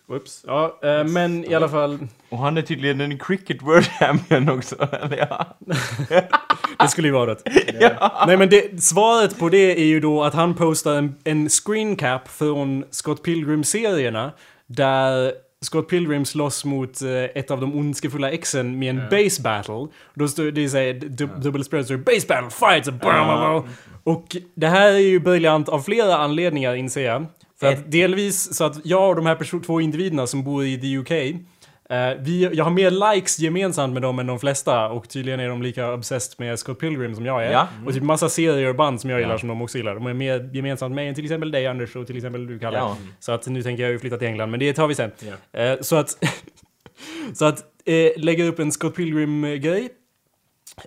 [0.08, 0.44] Whoops.
[0.46, 1.98] Ja, eh, men i alla fall.
[2.28, 4.88] Och han är tydligen en cricket word champion också.
[5.02, 5.56] Eller ja.
[6.78, 7.42] Det skulle ju vara det.
[8.26, 11.96] Nej men det, svaret på det är ju då att han postar en, en screen
[11.96, 14.32] cap från Scott Pilgrim-serierna.
[14.66, 19.86] Där Scott Pilgrim slåss mot eh, ett av de ondskefulla exen med en base battle.
[20.14, 23.64] Då står det säger du, dubbel spread står base battle fights blah, blah.
[24.04, 27.26] Och det här är ju briljant av flera anledningar inser jag.
[27.60, 30.98] För att delvis så att jag och de här två individerna som bor i the
[30.98, 31.40] UK
[32.20, 35.62] vi, jag har mer likes gemensamt med dem än de flesta och tydligen är de
[35.62, 37.52] lika obsessed med Scott Pilgrim som jag är.
[37.52, 37.68] Ja.
[37.86, 39.94] Och typ massa serier och band som jag gillar som de också gillar.
[39.94, 42.58] De är mer gemensamt med mig än till exempel dig Anders och till exempel du
[42.58, 42.78] Kalle.
[42.78, 42.96] Ja.
[43.20, 45.10] Så att nu tänker jag ju flytta till England, men det tar vi sen.
[45.52, 45.60] Ja.
[45.60, 46.24] Eh, så att,
[47.34, 49.88] så att eh, lägga upp en Scott Pilgrim-grej.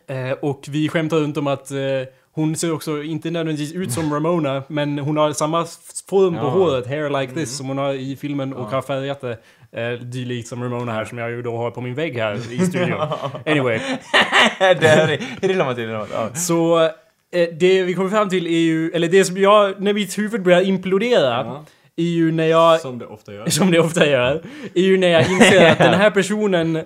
[0.08, 1.78] Eh, och vi skämtar runt om att eh,
[2.34, 5.66] hon ser också inte nödvändigtvis ut som Ramona, men hon har samma
[6.10, 6.50] form på Ja.
[6.50, 9.38] håret, hair like this, som hon har i filmen och har färgat det.
[9.78, 12.60] Eh, dylikt som Ramona här, som jag ju då har på min vägg här i
[12.66, 13.00] studion.
[13.46, 13.80] Anyway.
[14.60, 15.78] det här är irrelevant.
[15.78, 16.10] irrelevant.
[16.14, 16.30] Ja.
[16.36, 16.90] Så eh,
[17.60, 20.62] det vi kommer fram till är ju, eller det som jag, när mitt huvud börjar
[20.62, 21.66] implodera, Ja.
[21.98, 23.46] är ju när jag, Som det ofta gör.
[23.50, 24.42] som det ofta gör,
[24.76, 26.84] är ju när jag inser att den här personen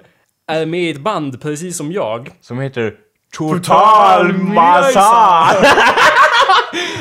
[0.51, 2.29] är med i ett band precis som jag.
[2.41, 2.93] Som heter
[3.37, 5.47] Total Total Massa!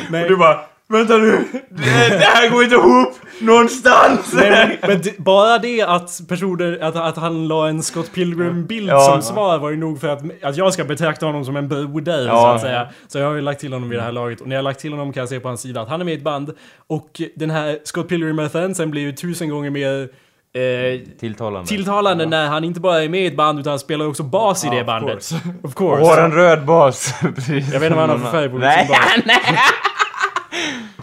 [0.09, 0.23] Nej.
[0.23, 3.14] Och du bara, vänta nu, det, det här går inte ihop!
[3.40, 4.33] Någonstans!
[4.35, 4.51] Nej,
[4.83, 9.01] men, men det, bara det att personen, att, att han la en Scott Pilgrim-bild Ja.
[9.01, 12.27] som svar var ju nog för att, att jag ska betrakta honom som en broder
[12.27, 12.33] Ja.
[12.33, 12.88] så att säga.
[13.09, 14.40] Så jag har ju lagt till honom vid det här laget.
[14.40, 16.01] Och när jag har lagt till honom kan jag se på hans sida att han
[16.01, 16.51] är med i ett band.
[16.87, 20.09] Och den här Scott Pilgrim-referensen blir ju tusen gånger mer
[20.55, 21.68] eh, Tilltalande.
[21.68, 24.64] tilltalande när han inte bara är med i ett band utan han spelar också bas
[24.64, 25.12] i det of bandet.
[25.14, 25.35] course.
[25.62, 26.05] Of och course.
[26.05, 27.14] har en röd bas.
[27.35, 29.35] Precis Jag vet inte vad han har för färg på Nej, sin bas.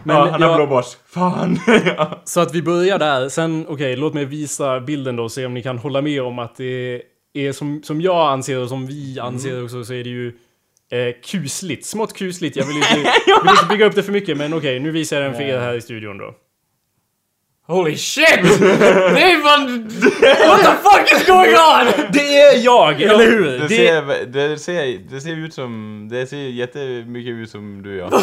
[0.03, 0.81] Men ja, han har jag- blå.
[1.07, 1.59] Fan!
[1.85, 2.21] ja.
[2.23, 3.29] Så att vi börjar där.
[3.29, 6.39] Sen, okej, låt mig visa bilden då och se om ni kan hålla med om
[6.39, 7.01] att det
[7.33, 10.27] är som, som jag anser och som vi anser också så är det ju
[10.91, 11.85] eh, kusligt.
[11.85, 12.55] Smått kusligt.
[12.55, 12.95] Jag vill inte,
[13.43, 15.59] vill inte bygga upp det för mycket men okej, nu visar jag den för er
[15.59, 16.33] här i studion då.
[17.71, 18.59] Holy shit!
[18.59, 19.89] Det är fan...
[20.49, 22.09] What the fuck is going on?
[22.13, 23.45] Det är jag, eller hur?
[23.45, 26.07] Det, Det, ser, det, ser, det ser ut som...
[26.11, 28.21] Det ser jättemycket ut som du ja.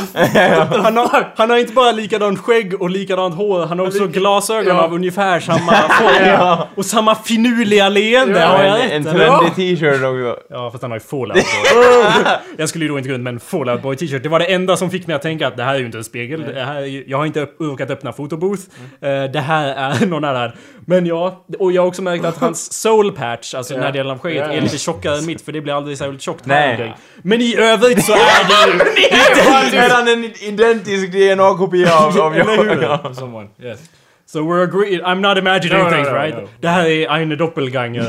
[0.70, 4.76] han, har, han har inte bara likadant skägg och likadant hår, han har också glasögon
[4.76, 4.82] ja.
[4.82, 6.58] av ungefär samma form.
[6.74, 10.42] Och samma finurliga leende, har jag en, en trendig t-shirt också.
[10.50, 12.24] Ja, fast han har ju Fallout Boy.
[12.56, 14.22] Jag skulle ju då inte gå runt med en Fallout Boy t-shirt.
[14.22, 15.98] Det var det enda som fick mig att tänka att det här är ju inte
[15.98, 16.40] en spegel.
[16.54, 18.62] Det här jag har inte orkat öppna Photobooth.
[19.02, 19.24] Mm.
[19.24, 20.52] Eh, det här är någon annan.
[20.86, 24.12] Men ja, och jag har också märkt att hans soul patch, alltså den här delen
[24.12, 26.46] av skägget, är lite tjockare än mitt för det blir aldrig särskilt tjockt.
[26.46, 26.94] Nej.
[27.22, 28.18] Men i övrigt så är
[28.94, 29.78] det ju...
[29.78, 33.16] Är han en identisk DNA-kopia av, av jag?
[33.16, 33.80] Someone, yes.
[34.26, 35.00] So we're agreed.
[35.00, 36.34] I'm not imagining No, no, things no, right?
[36.34, 36.48] no.
[36.60, 38.06] Det här är eine Doppelganger.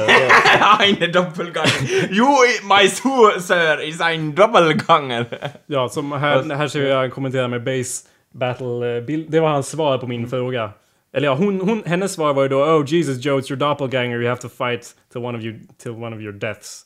[0.80, 2.12] Eine Doppelganger.
[2.12, 2.28] You,
[2.64, 5.26] my so, sir, is ein Doppelganger.
[5.66, 9.32] Ja, som här, här ser jag kommentera med base battle eh, bild.
[9.32, 10.72] Det var hans svar på min fråga.
[11.14, 14.18] Eller ja, hon, hon, hennes svar var ju då Oh Jesus Joe, it's your doppelganger,
[14.22, 16.86] you have to fight till one of, you, till one of your deaths.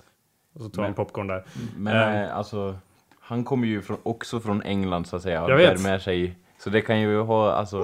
[0.56, 1.44] Och så tar han popcorn där.
[1.78, 2.76] Men eh, alltså,
[3.20, 5.46] han kommer ju från, också från England så att säga.
[5.50, 5.82] Jag vet.
[5.82, 6.36] med sig.
[6.60, 7.84] Så det kan ju ha, alltså...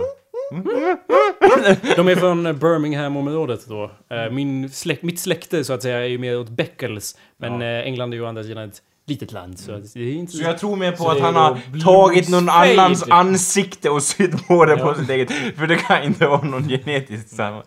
[1.95, 3.91] De är från eh, Birmingham-området då.
[4.09, 7.17] Eh, Min släkt, mitt släkte så att säga är ju mer åt Beckles.
[7.37, 10.13] Men eh, England är ju å andra sidan ett litet land så att det är
[10.13, 13.89] inte Så jag tror mer på Så att han är har tagit någon annans ansikte
[13.89, 15.31] och sytt på det på sitt eget.
[15.57, 17.63] För det kan inte vara någon genetiskt samma.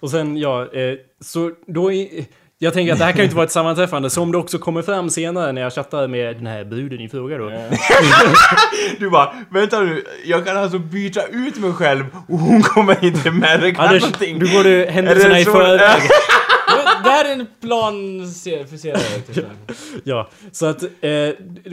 [0.00, 1.92] Och sen, ja, eh, så då...
[1.92, 2.26] I,
[2.58, 4.82] jag tänker att det här kan ju inte vara ett sammanträffande som det också kommer
[4.82, 7.50] fram senare när jag chattar med den här bruden i fråga då.
[8.98, 13.30] Du bara, vänta nu, jag kan alltså byta ut mig själv och hon kommer inte
[13.30, 14.38] märka Anders, någonting.
[14.38, 16.02] du går du händelserna Är i så- förväg.
[17.04, 17.94] Det här är en plan
[18.70, 19.22] för serien.
[19.34, 19.44] typ.
[20.04, 21.10] Ja, så att eh,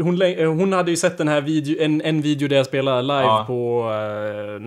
[0.04, 3.02] hon, eh, hon hade ju sett den här video, en, en video där jag spelar
[3.02, 3.44] live Ja.
[3.48, 3.92] på,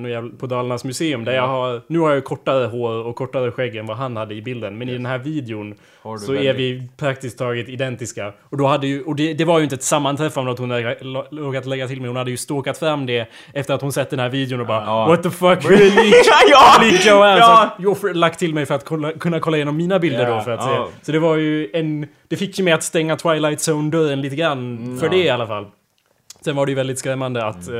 [0.08, 1.24] eh, på Dalarnas museum.
[1.24, 4.34] Där jag har, nu har jag kortare hår och kortare skägg än vad han hade
[4.34, 4.78] i bilden.
[4.78, 8.32] Men i den här videon så är väldigt- vi praktiskt taget identiska.
[8.50, 10.94] Och, då hade ju, och det, det var ju inte ett sammanträffande att hon hade
[11.30, 12.08] råkat lägga till mig.
[12.08, 14.84] Hon hade ju stalkat fram det efter att hon sett den här videon och bara
[14.84, 15.06] Ja.
[15.08, 16.14] What the fuck, really lik,
[16.50, 16.82] ja!
[16.82, 17.38] lik Joanne!
[17.38, 17.94] Ja!
[18.00, 20.40] Så jag lagt till mig för att kolla, kunna kolla igenom mina bilder Ja, då
[20.40, 20.88] för att ja.
[20.98, 21.04] se.
[21.06, 22.06] Så det var ju en...
[22.28, 24.98] Det fick ju mig att stänga Twilight Zone-dörren lite grann.
[25.00, 25.66] för det i alla fall.
[26.44, 27.68] Sen var det ju väldigt skrämmande att...
[27.68, 27.74] eh,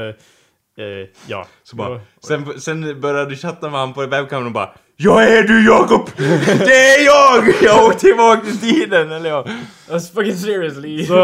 [0.84, 1.46] eh, ja.
[1.62, 5.42] Så bara, sen, sen började du chatta med honom på webkameran och bara Ja är
[5.42, 6.10] du Jakob!
[6.58, 7.54] Det är jag!
[7.62, 9.44] Jag åkte tillbaka till tiden, eller ja.
[9.88, 11.06] That's fucking seriously.
[11.06, 11.14] Så,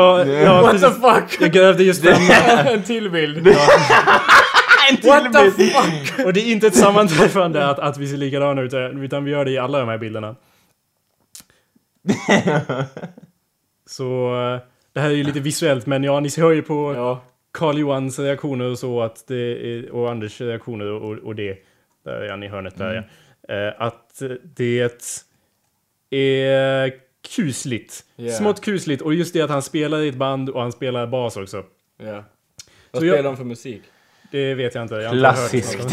[0.44, 0.88] ja, What precis.
[0.88, 1.40] the fuck?
[1.40, 2.30] Jag grävde just fram...
[2.66, 3.48] en till bild.
[4.90, 5.72] En till What the bild.
[5.72, 6.26] fuck?
[6.26, 9.44] Och det är inte ett sammanträffande att, att vi ser likadana ut, utan vi gör
[9.44, 10.34] det i alla de här bilderna.
[13.86, 14.34] Så...
[14.54, 14.60] eh,
[14.92, 17.24] Det här är ju lite visuellt, men ja, ni hör ju på Ja.
[17.52, 21.58] Karl Johans reaktioner och så att det är, och Anders reaktioner och, och det.
[22.04, 23.54] Där är han i hörnet där ja.
[23.54, 24.22] Eh, Att
[24.56, 25.18] det
[26.10, 26.92] är
[27.36, 28.04] kusligt.
[28.16, 28.32] Ja.
[28.32, 29.02] Smått kusligt.
[29.02, 31.64] Och just det att han spelar i ett band och han spelar bas också.
[32.02, 32.24] Ja.
[32.90, 33.82] Vad Så jag- spelar de för musik?
[34.30, 34.94] Det vet jag inte.
[34.94, 35.78] Jag Klassiskt.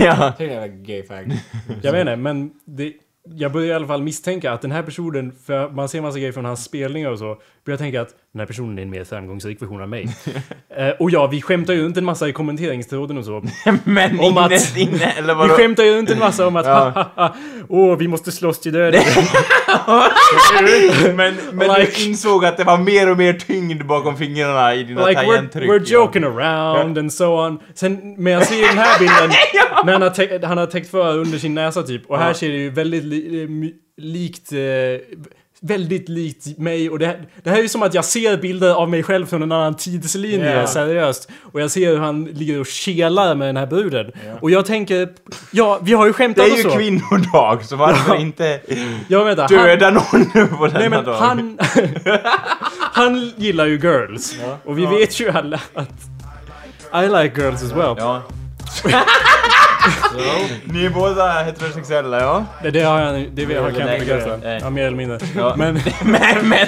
[0.00, 0.32] ja.
[0.38, 1.32] Jävla gay fag.
[1.82, 2.92] Jag inte, men det,
[3.24, 6.32] jag börjar i alla fall misstänka att den här personen, för man ser massa grejer
[6.32, 9.62] från hans spelningar och så, börjar tänka att den här personen är en mer framgångsrik
[9.62, 10.08] version av mig.
[10.76, 13.44] eh, och ja, vi skämtar ju inte en massa i kommenteringstråden och så.
[13.84, 15.54] Men Om att- innerst inne, eller Vi vadå?
[15.54, 16.66] skämtar ju inte en massa om att
[17.16, 17.34] Ja.
[17.68, 19.02] åh, vi måste slåss till döden.
[21.16, 24.84] Men, men Like- du insåg att det var mer och mer tyngd bakom fingrarna i
[24.84, 25.70] dina like we're, tangentryck.
[25.70, 27.58] we're joking around and so on.
[27.74, 29.30] Sen, men jag ser den här bilden
[29.84, 32.10] när han har, tä- han har täckt för under sin näsa typ.
[32.10, 32.34] Och här Ja.
[32.34, 34.52] ser det ju väldigt li, likt...
[34.52, 34.58] Eh,
[35.66, 38.90] väldigt likt mig och det det här är ju som att jag ser bilder av
[38.90, 40.66] mig själv från en annan tidslinje, Ja.
[40.66, 41.28] seriöst.
[41.52, 44.12] Och jag ser hur han ligger och kelar med den här bruden.
[44.40, 45.08] Och jag tänker,
[45.50, 46.70] ja, vi har ju Det skämtat är och ju så.
[46.70, 48.60] kvinnodag, så varför inte
[49.08, 51.14] Jag vet inte, han, döda någon nu på denna Nej men dag?
[51.14, 51.58] han...
[52.92, 54.34] han gillar ju girls.
[54.64, 57.04] Och vi vet ju alla att...
[57.04, 57.94] I like girls as well.
[57.98, 58.22] Ja.
[60.64, 62.44] Ni är båda heterosexuella, ja?
[62.62, 64.60] Det, det har jag, det har jag kan jag inte nej.
[64.62, 65.18] Ja, mer eller mindre.
[65.36, 65.54] Ja.
[65.56, 66.66] Men Men, men...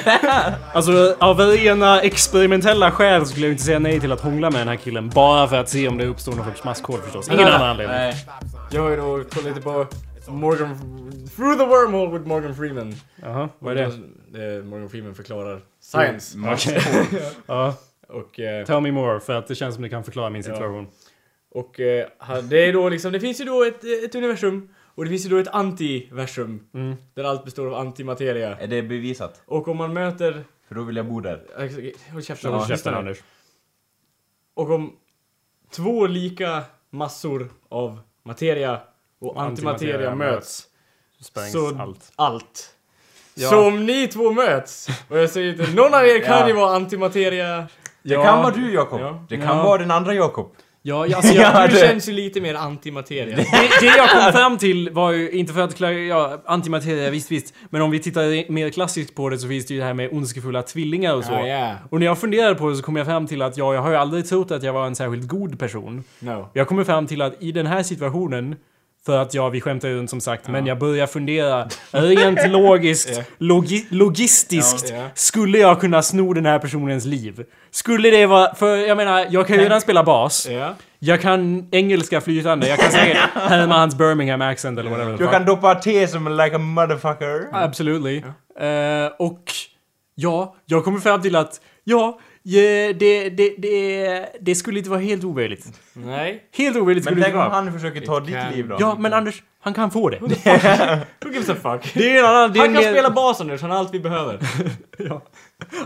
[0.73, 4.69] alltså av rena experimentella skäl skulle jag inte säga nej till att hångla med den
[4.69, 5.09] här killen.
[5.09, 7.29] Bara för att se om det uppstår någon sorts maskhål förstås.
[7.29, 7.97] Ingen annan anledning.
[7.97, 8.15] Nej.
[8.71, 9.87] Jag har ju då kollat lite på
[10.29, 10.79] Morgan...
[11.37, 12.95] Through the wormhole with Morgan Freeman.
[13.23, 13.93] Jaha, vad är det?
[14.33, 16.39] Det är Morgan Freeman förklarar science.
[16.53, 16.81] Okej.
[17.47, 17.75] Ja,
[18.09, 20.85] Och, eh, tell me more för att det känns som det kan förklara min Ja.
[21.57, 22.07] Och eh,
[22.43, 24.69] det är då liksom, det finns ju då ett, ett universum.
[24.95, 26.67] Och det finns ju då ett antiversum.
[26.75, 26.97] Mm.
[27.15, 28.57] Där allt består av antimateria.
[28.59, 29.43] Är det bevisat?
[29.47, 30.45] Och om man möter...
[30.69, 31.43] För då vill jag bo där.
[32.13, 32.95] Håll käften, Håll lyssna käften.
[32.95, 33.19] Anders.
[34.55, 34.97] Och om
[35.71, 38.81] två lika massor av materia
[39.19, 40.65] och antimateria, Antimateria möts,
[41.21, 42.13] Sprängs så allt.
[42.17, 42.75] allt.
[43.35, 43.49] Ja.
[43.49, 46.49] Så om ni två möts, och jag säger inte, någon av er kan Ja.
[46.49, 47.67] ju vara antimateria.
[48.03, 48.25] Det Ja.
[48.25, 49.01] kan vara du Jakob.
[49.01, 49.25] Ja.
[49.29, 49.63] Det kan Ja.
[49.65, 50.53] vara den andra Jakob.
[50.87, 53.37] Ja, alltså jag, Ja, Du känns ju lite mer antimateria.
[53.37, 53.43] det,
[53.81, 57.55] det jag kom fram till var ju inte för att klara, ja, antimateria, visst visst.
[57.71, 60.13] Men om vi tittar mer klassiskt på det så finns det ju det här med
[60.13, 61.33] ondskefulla tvillingar och så.
[61.33, 61.75] Ja, ja.
[61.91, 63.91] Och när jag funderade på det så kom jag fram till att ja, jag har
[63.91, 66.05] ju aldrig trott att jag var en särskilt god person.
[66.19, 66.49] No.
[66.53, 68.57] Jag kommer fram till att i den här situationen,
[69.07, 73.23] för att ja, vi skämtar runt som sagt, men jag börjar fundera rent logiskt, Ja.
[73.39, 75.09] logi logistiskt, Ja, ja.
[75.15, 77.45] skulle jag kunna sno den här personens liv?
[77.71, 80.75] Skulle det vara, för jag menar, jag kan ju redan spela bas, Ja.
[80.99, 85.17] jag kan engelska flytande, jag kan säkert härma hans Birmingham accent eller whatever.
[85.17, 85.31] fuck.
[85.31, 87.47] kan doppa te som like a motherfucker.
[87.53, 88.17] Absolutely.
[88.61, 89.43] Eh, och
[90.15, 95.01] ja, jag kommer fram till att ja, ja, det, det, det, det skulle inte vara
[95.01, 95.67] helt omöjligt.
[95.93, 96.43] Nej.
[96.57, 97.63] Helt omöjligt Men skulle det tänk inte om vara.
[97.65, 98.77] han försöker ta Det ditt kan- liv då?
[98.81, 100.19] Ja, men Anders, han kan få det.
[101.25, 101.95] Who gives a fuck?
[101.95, 102.53] Det är en annan...
[102.53, 104.39] Det är Han en kan mer- spela bas Anders, han har allt vi behöver.
[104.99, 105.23] ja.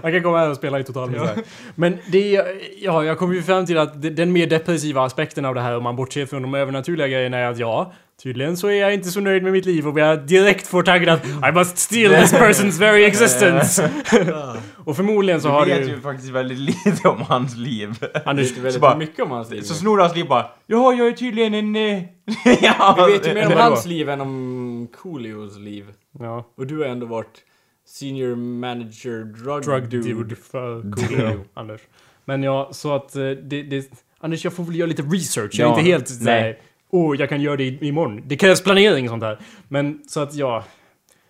[0.03, 1.37] Han kan komma här och spela i total misär.
[1.75, 2.45] Men det är,
[2.79, 5.77] ja, jag kommer ju fram till att det- den mer depressiva aspekten av det här,
[5.77, 9.09] om man bortser från de övernaturliga grejerna, är att ja, tydligen så är jag inte
[9.11, 12.33] så nöjd med mitt liv och jag direkt får taggen att I must steal this
[12.35, 13.91] person's very existence.
[14.85, 16.01] och förmodligen så Du har vet du ju ju...
[16.01, 17.97] faktiskt väldigt lite om hans liv.
[18.01, 19.61] Det är väldigt bara- mycket om hans liv.
[19.63, 21.77] Så snor hans liv bara Ja, jag är tydligen en...
[21.77, 22.03] eh,
[22.63, 25.85] ja, Vi vet ju mer om hans liv än om Coolios liv.
[26.19, 27.39] ja, Och du har ändå varit
[27.87, 30.09] senior manager drug, drug dude.
[30.15, 31.81] dude för Coolio, Anders.
[32.25, 33.91] Men ja, så att eh, det, det...
[34.21, 35.51] Anders, jag får väl göra lite research.
[35.53, 36.43] Jag är Ja, inte helt nej.
[36.43, 36.61] nej.
[36.93, 38.23] Åh, jag kan göra det i- imorgon.
[38.27, 39.39] Det krävs planering och sånt här.
[39.69, 40.65] Men så att ja...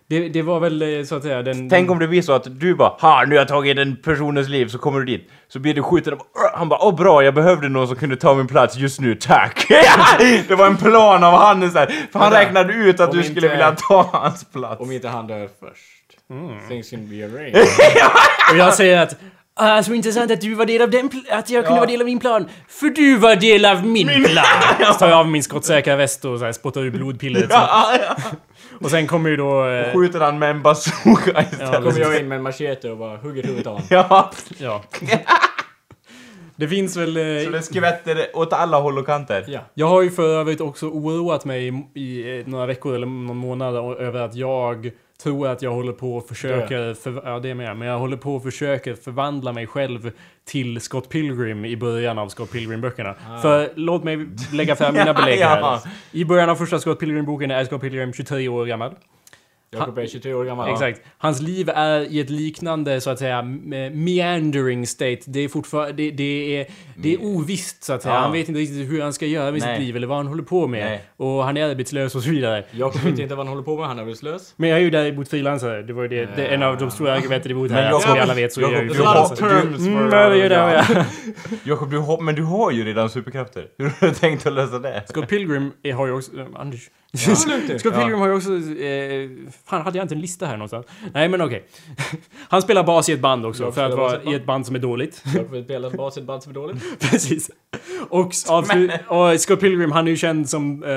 [0.07, 1.69] Det, det var väl eh, så att säga den...
[1.69, 4.49] Tänk om det blir så att du bara ha nu har jag tagit den personens
[4.49, 5.29] liv, så kommer du dit.
[5.47, 6.19] Så blir du skjuten och
[6.53, 9.65] han bara åh bra, jag behövde någon som kunde ta min plats just nu, tack!
[10.47, 13.21] det var en plan av han så här, för han räknade ut att Om du
[13.21, 14.81] inte- skulle vilja ta hans plats.
[14.81, 16.29] Om inte han dör först.
[16.29, 16.67] Mm.
[16.67, 17.55] Things can be arranged.
[18.51, 19.15] Och jag säger att
[19.53, 21.81] Ah, så intressant att du var del av den att jag kunde Ja.
[21.81, 22.49] vara del av min plan.
[22.67, 24.45] För du var del av min plan!
[24.85, 27.51] Så tar jag av min skottsäkra väst och så här spottar ur blodpillret.
[27.51, 27.57] Så.
[27.57, 28.15] Ja, ja.
[28.81, 29.65] Och sen kommer ju då...
[29.67, 31.73] Eh, Skjuter han med en bazooka istället.
[31.73, 33.87] Ja, kommer jag in med en machete och bara hugger huvudet av honom.
[33.89, 34.83] Ja, ja.
[36.55, 37.17] Det finns väl...
[37.17, 39.45] Eh, så det skvätter åt alla håll och kanter.
[39.47, 39.59] Ja.
[39.73, 43.37] Jag har ju för övrigt också oroat mig i, i eh, några veckor eller någon
[43.37, 44.91] månad över att jag
[45.23, 48.35] tror att jag håller på och försöker, för, ja det med, men jag håller på
[48.35, 50.11] och försöker förvandla mig själv
[50.45, 53.15] till Scott Pilgrim i början av Scott Pilgrim-böckerna.
[53.41, 55.79] För låt mig lägga fram mina belägg här.
[56.11, 58.91] I början av första Scott Pilgrim-boken är Scott Pilgrim 23 år gammal.
[59.73, 60.71] Jakob är 23 år gammal.
[60.71, 61.01] Exakt.
[61.17, 65.19] Hans liv är i ett liknande, så att säga, me- meandering state.
[65.25, 68.15] Det är fortfarande, det, det är, det är ovisst, så att säga.
[68.15, 68.21] Ja.
[68.21, 69.75] Han vet inte riktigt hur han ska göra med Nej.
[69.77, 70.85] sitt liv, eller vad han håller på med.
[70.85, 71.01] Nej.
[71.17, 72.63] Och han är arbetslös och så vidare.
[72.71, 74.53] Jakob vet inte vad han håller på med, han är arbetslös.
[74.57, 75.81] Men jag är ju däremot frilansare.
[75.83, 77.91] Det var ju det, det en av de stora argumenten emot här.
[77.91, 79.61] Som Jakob- vi alla vet så är jag ju frilansare.
[79.61, 81.05] Mm.
[81.63, 83.67] Jakob, du har, men du har ju redan superkrafter.
[83.77, 85.03] Hur har du tänkt att lösa det?
[85.07, 86.31] Scott Pilgrim har ju också...
[86.55, 86.89] Anders.
[87.13, 87.35] Ja.
[87.35, 88.49] Scott Pilgrim har ju också...
[88.51, 89.29] Eh,
[89.65, 90.85] fan, hade jag inte en lista här någonstans?
[91.13, 91.65] Nej, men okej.
[92.49, 94.33] Han spelar bas i ett band också, Jag för att vara ett band.
[94.33, 95.23] i ett band som är dåligt.
[95.35, 96.99] Jakob spelar bas i ett band som är dåligt.
[97.11, 97.49] Precis.
[98.09, 98.31] Och,
[99.07, 100.89] och Scott Pilgrim, han är ju känd som eh,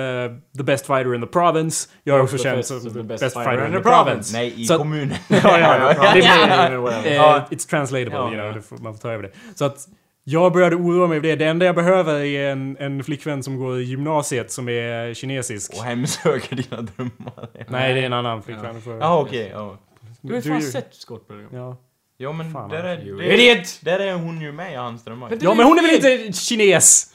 [0.59, 1.89] the best fighter in the province.
[2.03, 4.37] Jag är också the känd best- som the best best fighter in the the province.
[4.37, 5.15] Nej, i kommunen.
[5.29, 6.13] Ja, ja, ja.
[6.15, 7.47] Det eh, Ja.
[7.51, 8.83] It's translatable, you know.
[8.83, 9.31] Man får ta över det.
[9.55, 9.77] Så att
[10.25, 11.37] jag började oroa mig över det.
[11.37, 15.73] Det enda jag behöver är en, en flickvän som går i gymnasiet som är kinesisk.
[15.75, 17.49] Och hemsöker dina drömmar.
[17.69, 18.81] Nej, det är en annan flickvän.
[18.83, 19.51] Får- Jaha, okej.
[19.53, 19.79] ja.
[20.21, 21.49] Du har ju fan sett Scott Pilgrim.
[21.53, 21.77] Ja.
[22.17, 25.39] Ja, men Fan, där är, det, där är hon ju med i hans drömmar.
[25.41, 27.14] Ja, men hon är väl inte kines?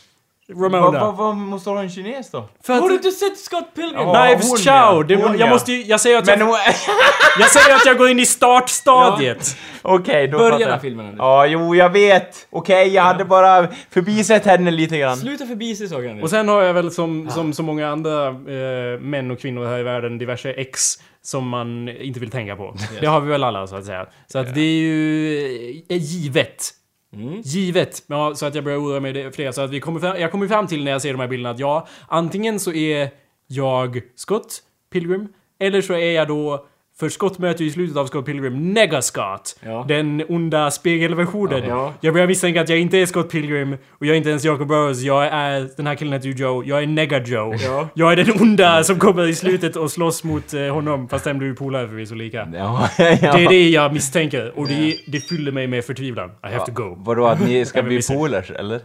[0.49, 0.99] Ramona.
[0.99, 2.47] Vad vad måste ha en kines då?
[2.63, 2.81] För att...
[2.81, 3.93] Har du inte sett Scott Pilgrim?
[3.99, 4.25] Ja.
[4.25, 4.65] Knives hon Chow!
[4.65, 5.03] ja.
[5.07, 5.49] Det, Hon jag ja.
[5.49, 6.57] måste ju, jag säger att jag, Men hon-
[7.39, 9.57] jag säger att jag går in i startstadiet.
[9.81, 10.81] Okej, då Början fattar jag.
[10.81, 11.15] filmen.
[11.17, 12.47] Ja, jo, jag vet.
[12.49, 15.17] Okej, jag hade bara förbisett henne lite grann.
[15.17, 16.23] Sluta förbise saker Anders.
[16.23, 19.79] Och sen har jag väl som, som så många andra eh, män och kvinnor här
[19.79, 20.81] i världen diverse ex
[21.21, 22.75] som man inte vill tänka på.
[23.01, 24.05] Det har vi väl alla så att säga.
[24.27, 26.73] Så att det är ju eh, givet.
[27.13, 27.41] Mm.
[27.41, 28.03] Givet.
[28.07, 29.53] Ja, så att jag börjar oroa mig för det.
[29.53, 31.49] Så att vi kommer fram, jag kommer fram till när jag ser de här bilderna
[31.49, 33.09] att ja, antingen så är
[33.47, 35.27] jag Scott Pilgrim,
[35.59, 36.67] eller så är jag då
[36.99, 39.59] för Scott möter ju i slutet av Scott Pilgrim Negascott.
[39.65, 39.85] Ja.
[39.87, 41.63] Den onda spegelversionen.
[41.67, 41.93] Ja.
[42.01, 44.67] Jag börjar misstänka att jag inte är Scott Pilgrim och jag är inte ens Jacob
[44.67, 45.01] Burrows.
[45.01, 46.63] Jag är, den här killen heter ju Joe.
[46.63, 47.55] Jag är Nega Joe.
[47.55, 47.89] Ja.
[47.93, 51.09] Jag är den onda som kommer i slutet och slåss mot eh, honom.
[51.09, 52.49] Fast den blir ju polare förvisso lika.
[52.53, 53.03] Ja, ja.
[53.21, 56.29] Det är det jag misstänker och det, det fyller mig med förtvivlan.
[56.29, 56.95] I have to go.
[56.97, 58.75] Vadå, att ni ska bli vi polers, eller?
[58.75, 58.81] I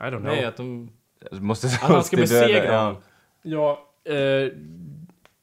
[0.00, 0.22] don't know.
[0.22, 0.90] Nej, att de...
[1.32, 3.00] Måste Att han ska besegra ja.
[3.42, 3.78] Ja,
[4.08, 4.52] eh,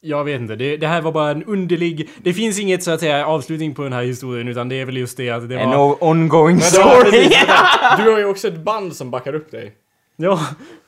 [0.06, 0.56] jag vet inte.
[0.56, 2.08] Det, det här var bara en underlig...
[2.22, 4.96] Det finns inget så att säga avslutning på den här historien utan det är väl
[4.96, 5.76] just det att det En var...
[5.78, 7.28] o- ongoing story!
[8.04, 9.72] du har ju också ett band som backar upp dig.
[10.18, 10.40] Ja,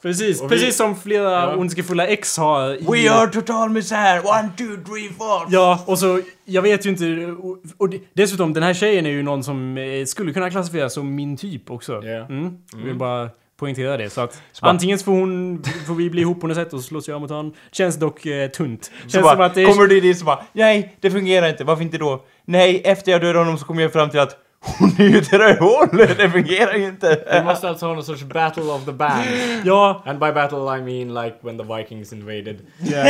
[0.03, 0.43] precis.
[0.43, 1.57] Vi- Precis som flera Ja.
[1.57, 2.85] ondskefulla ex har i...
[3.05, 4.19] We are total misär!
[4.19, 5.47] One, two, three, four!
[5.49, 6.21] Ja, och så...
[6.45, 7.27] Jag vet ju inte...
[7.43, 11.15] Och, och dessutom, den här tjejen är ju någon som eh, skulle kunna klassificeras som
[11.15, 11.93] min typ också.
[12.05, 12.27] Ja.
[12.27, 12.57] Mm.
[12.73, 13.29] Jag vill bara
[13.59, 14.11] poängtera det.
[14.11, 15.63] Så att Så bara- antingen får hon...
[15.87, 17.55] Får vi bli ihop på något sätt och så slåss jag mot honom.
[17.73, 18.91] Känns dock eh, tunt.
[19.03, 19.67] Känns bara, som att det är...
[19.67, 22.25] kommer du dit så bara Nej, det fungerar inte, varför inte då?
[22.45, 25.33] Nej, efter jag dödade honom så kom jag fram till att hon är ju ett
[25.33, 27.43] rövhål, det fungerar ju Vi inte!
[27.45, 29.25] måste alltså ha någon sorts battle of the band.
[29.65, 32.59] Ja, And by battle I mean like when the Vikings invaded.
[32.79, 33.07] ja,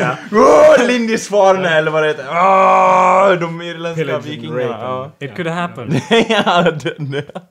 [0.00, 0.16] ja.
[0.78, 2.26] Åh, Lindisfarne eller vad det heter!
[2.30, 5.10] Åh, de irländska vikingarna!
[5.18, 5.92] It could happen.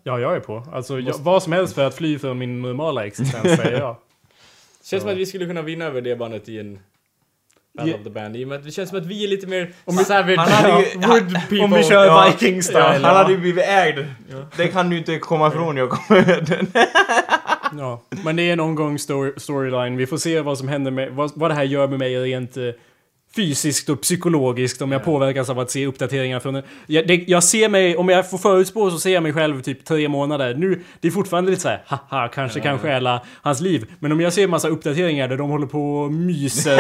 [0.04, 0.64] Ja, jag är på.
[0.74, 3.96] Alltså, jag, vad som helst för att fly från min normala existens, säger jag.
[4.84, 6.80] Känns som att vi skulle kunna vinna över det bandet i en
[7.78, 7.98] battle Ja.
[7.98, 8.36] of the band.
[8.36, 10.38] I och med att det känns som att vi är lite mer Om vi- savage.
[10.38, 11.64] han hade ju- ja, wood people.
[11.64, 12.26] Om vi kör Ja.
[12.40, 12.78] Viking-style.
[12.80, 13.08] ja, han ja.
[13.10, 14.06] hade ju blivit ägd.
[14.58, 16.44] Det kan du inte komma ifrån, jag kommer...
[17.78, 19.98] Ja, men det är en omgång story, storyline.
[19.98, 22.58] Vi får se vad som händer med, vad, vad det här gör med mig rent
[22.58, 22.64] eh,
[23.36, 26.64] fysiskt och psykologiskt om jag påverkas av att se uppdateringar från den.
[26.88, 29.86] Jag, det, jag ser mig, om jag får förutspå så ser jag mig själv typ
[29.86, 30.54] tre månader.
[30.54, 33.86] Nu, det är fortfarande lite såhär, haha, kanske kan stjäla hans liv.
[34.00, 36.76] Men om jag ser massa uppdateringar där de håller på och myser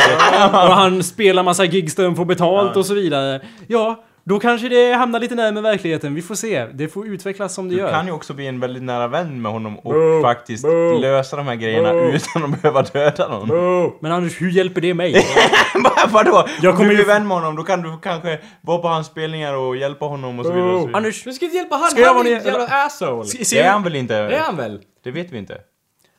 [0.54, 3.42] och han spelar massa gigs där de får betalt och så vidare.
[3.68, 6.16] Ja, då kanske det hamnar lite närmare verkligheten.
[6.16, 6.66] Vi får se.
[6.74, 7.92] Det får utvecklas som det Du gör.
[7.92, 10.22] kan ju också bli en väldigt nära vän med honom och Boo!
[10.22, 11.00] faktiskt Boo!
[11.00, 12.12] lösa de här grejerna Boo!
[12.12, 13.92] utan att behöva döda någon.
[14.00, 15.14] Men Anders, hur hjälper det mig?
[15.84, 16.48] Va- Vadå?
[16.62, 18.88] Jag Om kommer du ju- blir vän med honom, då kan du kanske vara på
[18.88, 20.72] hans spelningar och hjälpa honom och så vidare.
[20.74, 20.98] Och så vidare.
[20.98, 23.26] Anders, Du ska inte hjälpa han, Ska jag han vara är ner- en jävla asshole.
[23.26, 24.14] se- Det är ser han väl inte?
[24.28, 24.80] Det är han väl?
[25.04, 25.58] Det vet vi inte.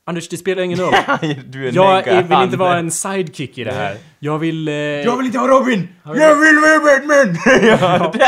[0.07, 0.95] Anders, det spelar ingen roll.
[1.47, 3.97] du är Jag är, vill inte vara en sidekick i det här.
[4.19, 4.69] Jag vill...
[4.69, 5.89] Eh, Jag vill inte ha Robin!
[6.05, 7.39] Jag vill vara Batman!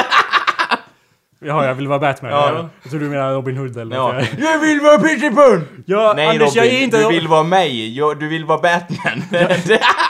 [1.40, 2.30] ja, jag vill vara Batman.
[2.30, 2.52] Ja.
[2.54, 2.70] Ja.
[2.82, 4.12] Jag tror du menar Robin Hood eller ja.
[4.12, 4.28] något.
[4.38, 5.68] Jag vill vara Peter Pan!
[5.86, 6.98] Ja, Nej Anders, Robin, jag är inte...
[6.98, 7.98] du vill vara mig.
[7.98, 9.22] Jag, du vill vara Batman.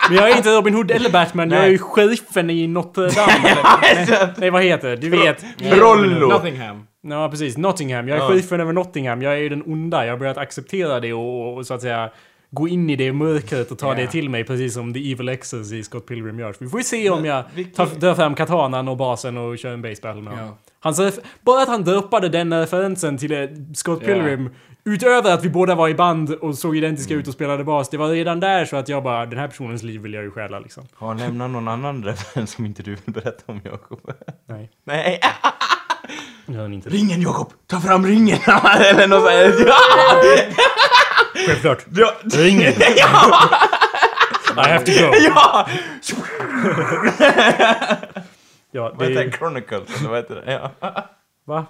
[0.09, 1.51] Men jag är inte Robin Hood eller Batman.
[1.51, 3.57] Jag är ju sheriffen i Notre Dame.
[3.83, 4.97] nej, nej, vad heter det?
[4.97, 5.45] Du vet.
[5.71, 6.29] Brollo!
[6.29, 6.87] Nottingham.
[7.07, 7.57] Ja, precis.
[7.57, 8.09] Nottingham.
[8.09, 8.29] Jag är Ja.
[8.29, 9.23] sheriffen över Nottingham.
[9.23, 10.05] Jag är ju den onda.
[10.07, 12.11] Jag har börjat acceptera det och, och så att säga
[12.51, 13.95] gå in i det mörkret och ta Ja.
[13.95, 16.55] det till mig precis som The Evil Exes i Scott Pilgrim gör.
[16.59, 17.45] Vi får ju se om jag
[17.77, 20.55] tar, drar fram katanan och basen och kör en base battle med honom.
[20.83, 24.01] Ref- bara att han droppade den referensen till eh, Scott.
[24.01, 24.51] Pilgrim
[24.87, 27.89] Utöver att vi båda var i band och såg identiska ut och spelade bas.
[27.89, 30.31] Det var redan där så att jag bara, den här personens liv vill jag ju
[30.31, 30.85] stjäla liksom.
[30.95, 34.01] Har han lämnat någon annan referens som inte du vill berätta om Jakob?
[34.49, 35.21] Nej, Nej.
[36.47, 36.89] det gör han inte.
[36.91, 37.53] Ringen Jakob!
[37.67, 38.39] Ta fram ringen!
[38.81, 39.69] Eller något sånt.
[39.69, 40.21] Ja!
[41.47, 41.85] Självklart.
[41.97, 42.13] Ja!
[42.25, 42.73] Ringen!
[44.57, 45.13] I have to go.
[45.35, 45.69] Ja!
[48.71, 49.37] Ja, det Vad heter är, det?
[49.37, 50.01] Chronicles?
[50.01, 50.53] Eller vad heter det?
[50.53, 50.71] Ja.
[51.47, 51.67] Va?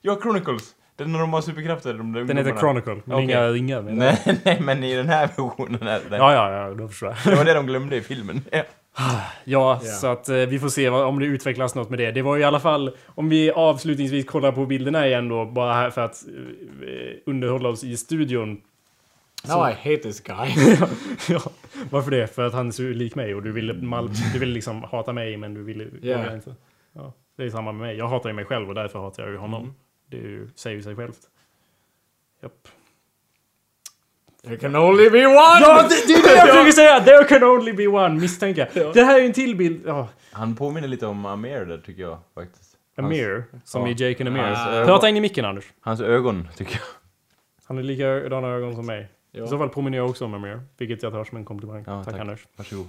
[0.00, 0.62] ja, Chronicles.
[0.96, 1.94] Den när de har superkrafter.
[1.94, 2.80] De där Den heter ungdomarna.
[2.82, 3.24] Chronicle, men Okej.
[3.24, 3.82] inga ringar.
[3.82, 6.16] Men Nej, nej, men i den här versionen är det.
[6.16, 7.32] Ja, ja, ja, då förstår jag.
[7.32, 8.42] Det var det de glömde i filmen.
[8.52, 8.62] Ja.
[9.00, 9.78] Ja, Ja.
[9.80, 12.10] så att eh, vi får se vad, om det utvecklas något med det.
[12.10, 15.90] Det var i alla fall, om vi avslutningsvis kollar på bilderna igen då, bara här
[15.90, 16.24] för att
[16.82, 18.60] eh, underhålla oss i studion.
[19.48, 20.48] Now I hate this guy.
[21.28, 21.40] ja,
[21.90, 22.26] varför det?
[22.34, 25.12] För att han är så lik mig och du vill, mal, du vill liksom hata
[25.12, 26.16] mig men du vill Ja.
[26.18, 26.54] vågar inte.
[26.92, 27.96] Ja, det är samma med mig.
[27.96, 29.62] Jag hatar ju mig själv och därför hatar jag ju honom.
[29.62, 29.74] Mm.
[30.10, 31.18] Det ju, säger ju sig självt.
[32.42, 32.68] Japp.
[34.44, 35.36] There can only be one!
[35.60, 37.00] Ja, det, det är det jag försöker säga!
[37.00, 38.94] There can only be one, misstänker jag.
[38.94, 39.82] Det här är ju en till bild.
[39.86, 42.74] Ja, Han påminner lite om Amir där tycker jag faktiskt.
[42.96, 43.88] Amir, som ja.
[43.88, 44.52] i Jake and Amir.
[44.56, 44.84] Ah.
[44.84, 45.64] Prata in i micken Anders.
[45.80, 46.80] Hans ögon tycker jag.
[47.66, 49.08] Han är likadana ögon som mig.
[49.32, 49.44] Ja.
[49.44, 51.84] I så fall påminner jag också om Amir, vilket jag tar som en komplimang.
[51.86, 52.20] Ja, tack, tack.
[52.20, 52.46] Anders.
[52.56, 52.86] Varsågod.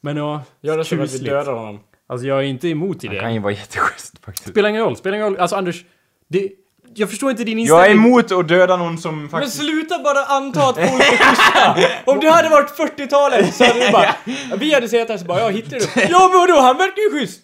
[0.00, 1.80] Men ja, Jag röstar för att vi dödar honom.
[2.06, 3.20] Alltså jag är inte emot i Han det.
[3.22, 4.48] kan ju vara jätteschysst faktiskt.
[4.50, 5.36] Spelar ingen roll, spelar ingen roll.
[5.40, 5.84] Alltså Anders,
[6.28, 6.50] det,
[6.94, 8.06] jag förstår inte din Jag är inställning.
[8.10, 9.56] emot att döda någon som Men faktiskt...
[9.56, 12.02] sluta bara anta att folk är!
[12.04, 14.14] Om det hade varit 40-talet så hade du bara...
[14.58, 15.86] Vi hade sett här så bara, ja Hitler du.
[16.10, 17.40] Ja men vadå, han verkar ju schysst!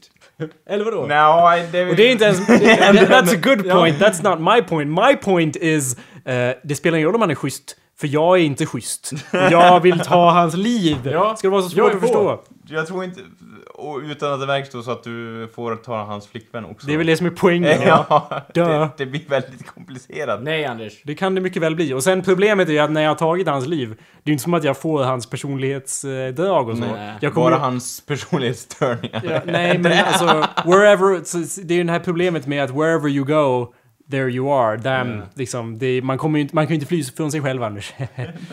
[0.71, 1.07] Eller vadå?
[1.09, 1.87] Nej, det...
[1.91, 2.41] Och det är inte ens...
[2.49, 4.91] That's a good point, that's not my point.
[4.91, 5.97] My point is...
[6.25, 7.77] eh, det spelar ingen roll om han är schysst.
[8.01, 9.13] För jag är inte schysst.
[9.33, 10.97] Jag vill ta hans liv.
[11.13, 12.41] Ja, Ska det vara så jag svårt att förstå?
[12.69, 13.21] Jag tror inte...
[13.85, 16.87] Och utan att det verkar så att du får ta hans flickvän också.
[16.87, 17.81] Det är väl det som är poängen.
[17.87, 20.43] Ja, det, det blir väldigt komplicerat.
[20.43, 21.03] Nej Anders.
[21.03, 21.93] Det kan det mycket väl bli.
[21.93, 24.33] Och sen problemet är ju att när jag har tagit hans liv, det är ju
[24.33, 26.85] inte som att jag får hans personlighetsdrag och så.
[26.85, 27.15] Nej.
[27.21, 29.23] Jag kommer Bara hans personlighetsstörningar.
[29.25, 30.27] Ja, nej, men alltså,
[30.65, 31.25] wherever...
[31.25, 33.75] Så, det är ju det här problemet med att wherever you go,
[34.11, 34.77] there you are.
[34.77, 35.79] Damn, liksom.
[35.79, 37.95] Det, man, kommer ju inte, man kan ju inte fly från sig själv, Anders.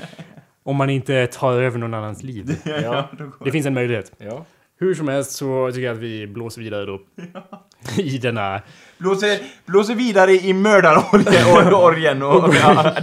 [0.63, 2.55] Om man inte tar över någon annans liv.
[2.83, 3.09] Ja.
[3.43, 4.11] Det finns en möjlighet.
[4.17, 4.45] Ja.
[4.81, 7.01] Hur som helst så tycker jag att vi blåser vidare då.
[7.97, 8.61] I denna...
[8.97, 12.43] Blåser, blåser vidare i mördarorgen och...
[12.43, 12.95] och ja,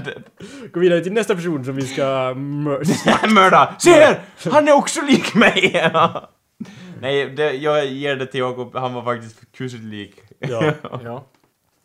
[0.72, 3.26] Gå vidare till nästa person som vi ska mörda.
[3.28, 3.74] mörda!
[3.78, 4.20] Se här!
[4.50, 5.90] Han är också lik mig!
[7.00, 8.76] Nej, det, jag ger det till Jakob.
[8.76, 10.14] Han var faktiskt kusligt lik.
[10.38, 10.72] Ja.
[11.04, 11.24] Ja.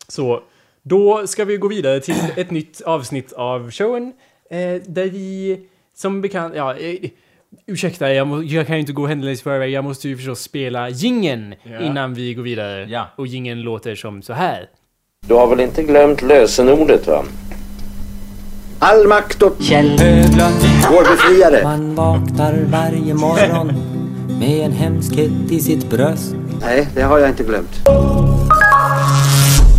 [0.08, 0.42] Så,
[0.82, 4.12] då ska vi gå vidare till ett nytt avsnitt av showen.
[4.50, 5.60] Eh, där vi,
[5.96, 7.10] som bekant, ja, eh,
[7.66, 9.72] ursäkta, jag, må, jag kan ju inte gå händelsevis i förväg.
[9.72, 11.80] Jag måste ju förstås spela gingen Ja.
[11.80, 12.86] innan vi går vidare.
[12.90, 13.06] Ja.
[13.16, 14.68] Och gingen låter som så här.
[15.26, 17.24] Du har väl inte glömt lösenordet va?
[18.78, 20.54] All makt åt Kjell Höglund,
[20.90, 21.62] vår befriare.
[21.62, 23.72] man vaknar varje morgon
[24.40, 26.34] med en hemskhet i sitt bröst.
[26.60, 27.80] Nej, det har jag inte glömt.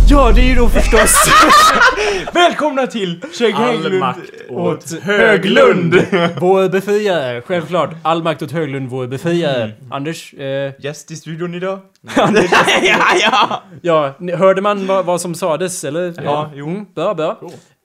[0.08, 1.14] Ja, det är ju då förstås
[2.32, 5.94] Välkomna till Kägg All Hägglund makt åt Höglund,
[6.40, 7.42] vår befriare.
[7.42, 9.72] Självklart, all makt åt Höglund, vår befriare.
[9.90, 11.78] Anders, eh, Gäst i studion idag.
[12.16, 12.50] Anders
[12.82, 13.62] ja, ja!
[13.82, 16.14] Ja, ni- hörde man vad, vad som sades eller?
[16.24, 16.68] Ja, jo.
[16.68, 17.38] Mm, bra, bra.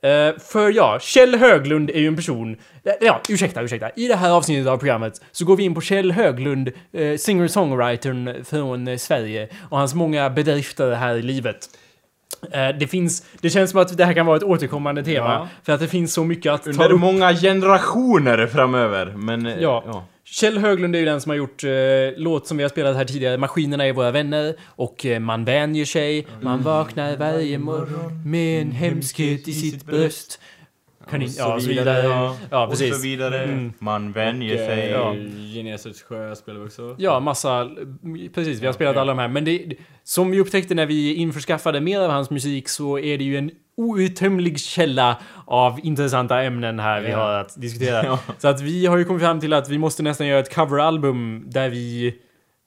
[0.10, 2.56] Eh, för ja, Kjell Höglund är ju en person...
[2.86, 3.90] eh, Ja, ursäkta, ursäkta.
[3.96, 8.44] I det här avsnittet av programmet så går vi in på Kjell Höglund, eh, singer-songwritern
[8.46, 11.58] från eh, Sverige och hans många bedrifter här i livet.
[12.52, 13.24] Eh, det finns...
[13.42, 15.26] Det känns som att det här kan vara ett återkommande tema.
[15.34, 15.48] Ja.
[15.64, 17.00] För att det finns så mycket att ta Under upp.
[17.00, 19.46] många generationer framöver, men...
[19.46, 20.06] eh, Ja.
[20.26, 21.70] Kjell Höglund är ju den som har gjort eh,
[22.18, 25.86] låt som vi har spelat här tidigare, Maskinerna är våra vänner och eh, Man vänjer
[25.86, 30.40] sig, man vaknar varje morgon med en hemskhet i sitt bröst.
[31.10, 32.04] Kan ni, ja, och så vidare.
[32.04, 33.06] Ja, Ja, och så precis.
[33.06, 33.44] vidare.
[33.44, 33.74] Mm.
[33.80, 34.90] Man vänjer sig.
[34.90, 35.16] Ja.
[35.56, 36.96] Genesis sjö spelar vi också.
[36.98, 37.70] Ja, massa...
[38.34, 39.28] Precis, vi har spelat alla de här.
[39.28, 39.74] Men det,
[40.04, 43.52] som vi upptäckte när vi införskaffade mer av hans musik så är det ju en
[43.78, 48.04] outtömlig källa av intressanta ämnen här vi har att diskutera.
[48.06, 48.20] Ja.
[48.38, 51.44] Så att vi har ju kommit fram till att vi måste nästan göra ett coveralbum
[51.50, 52.16] där vi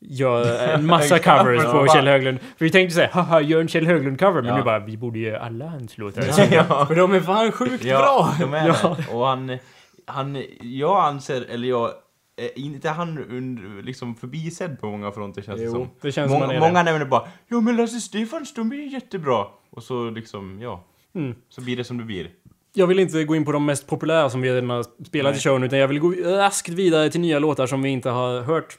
[0.08, 1.72] gör en massa covers cover.
[1.86, 2.38] på Kjell Höglund.
[2.58, 4.34] För vi tänkte säga, haha, gör en Kjell Höglund-cover.
[4.42, 4.56] Men Ja.
[4.56, 6.22] nu bara, vi borde göra alla hans låtar.
[6.52, 6.86] Ja.
[6.86, 8.34] För de är fan sjukt Ja, bra!
[8.40, 8.96] de är Ja.
[8.98, 9.14] det.
[9.14, 9.58] Och han,
[10.06, 11.90] han, jag anser, eller jag,
[12.36, 15.88] är inte han und, liksom förbisedd på många fronter känns det Jo, som.
[16.02, 16.82] Det känns som Många, det.
[16.82, 19.46] nämner bara Ja men Lasse Stefans, de är jättebra.
[19.70, 20.84] Och så liksom, ja.
[21.14, 21.34] Mm.
[21.48, 22.28] Så blir det som det blir.
[22.76, 25.38] Jag vill inte gå in på de mest populära som vi redan har spelat Nej.
[25.38, 28.40] i showen, utan jag vill gå raskt vidare till nya låtar som vi inte har
[28.40, 28.78] hört.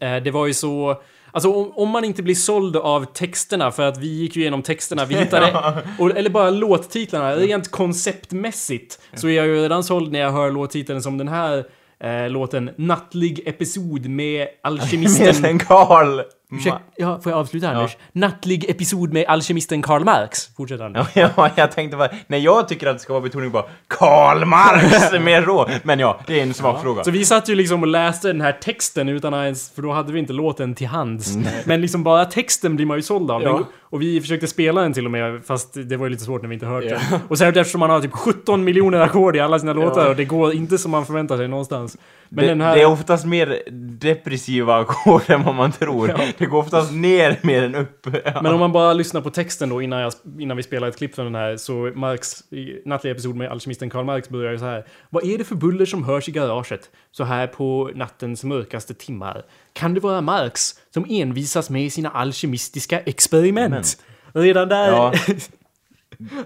[0.00, 1.02] Eh, Det var ju så...
[1.32, 4.62] Alltså om, om man inte blir såld av texterna, för att vi gick ju igenom
[4.62, 5.46] texterna, vi hittade...
[5.98, 10.50] och, eller bara låttitlarna, rent konceptmässigt, så är jag ju redan såld när jag hör
[10.50, 11.64] låttiteln som den här
[12.00, 15.58] eh, låten Nattlig episod med alkemisten...
[15.58, 16.20] Karl!
[16.52, 17.96] Ursäkta, ja, får jag avsluta Anders?
[18.12, 20.48] Nattlig episod med alkemisten Karl Marx.
[20.56, 21.06] Fortsätt Anders.
[21.14, 24.44] Ja, ja, jag tänkte bara, nej jag tycker att det ska vara betoning på Karl
[24.44, 25.68] Marx mer rå.
[25.82, 27.04] Men ja, det är en svag fråga.
[27.04, 29.92] Så vi satt ju liksom och läste den här texten utan att ens, för då
[29.92, 31.36] hade vi inte låten till hands.
[31.64, 33.42] Men liksom bara texten blir man ju såld av.
[33.42, 33.64] Ja.
[33.82, 36.48] Och vi försökte spela den till och med, fast det var ju lite svårt när
[36.48, 37.00] vi inte hört den.
[37.28, 40.24] Och särskilt eftersom man har typ 17 miljoner ackord i alla sina låtar och det
[40.24, 41.96] går inte som man förväntar sig någonstans.
[42.32, 42.74] Men det, den här...
[42.74, 43.62] det är oftast mer
[44.00, 46.08] depressiva ackord än vad man tror.
[46.08, 46.18] Ja.
[46.38, 48.06] Det går oftast ner mer än upp.
[48.24, 48.42] Ja.
[48.42, 51.14] Men om man bara lyssnar på texten då innan, jag, innan vi spelar ett klipp
[51.14, 54.64] från den här så Marx, i nattliga episod med alkemisten Karl Marx börjar ju så
[54.64, 54.84] här.
[55.10, 56.90] Vad är det för buller som hörs i garaget?
[57.12, 59.42] Så här på nattens mörkaste timmar.
[59.72, 64.02] Kan det vara Marx som envisas med sina alkemistiska experiment?
[64.32, 64.88] Redan där...
[64.88, 65.12] Ja.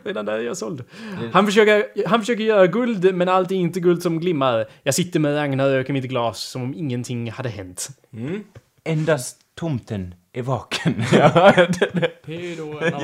[0.04, 0.84] Redan där är jag såld.
[1.32, 4.66] Han försöker, han försöker göra guld, men allt är inte guld som glimmar.
[4.82, 7.88] Jag sitter med Ragnarök i mitt glas som om ingenting hade hänt.
[8.84, 11.04] Endast tomten är vaken.
[11.12, 11.54] ja,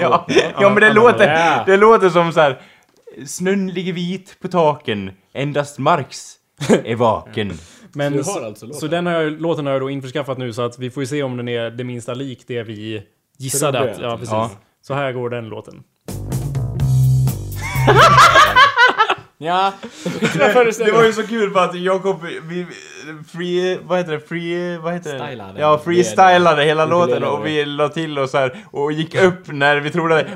[0.00, 0.26] ja,
[0.60, 2.60] ja, men det låter, det låter som så här.
[3.26, 5.10] Snön ligger vit på taken.
[5.32, 6.34] Endast Marx
[6.84, 7.52] är vaken.
[7.92, 8.80] Men så, har alltså låten?
[8.80, 11.06] så den har jag, låten har jag då införskaffat nu så att vi får ju
[11.06, 13.02] se om den är det minsta lik det vi
[13.38, 14.00] gissade att...
[14.00, 14.32] Ja, precis.
[14.32, 14.50] Ja.
[14.82, 15.82] Så här går den låten.
[19.42, 19.72] Ja,
[20.78, 22.66] Det var ju så kul för att Jakob, vi,
[23.32, 25.26] free, vad heter det, free, vad heter det?
[25.26, 25.60] Stylade.
[25.60, 27.50] Ja, freestylade hela Ukulele låten och det.
[27.50, 30.26] vi la till och så här och gick upp när vi trodde det.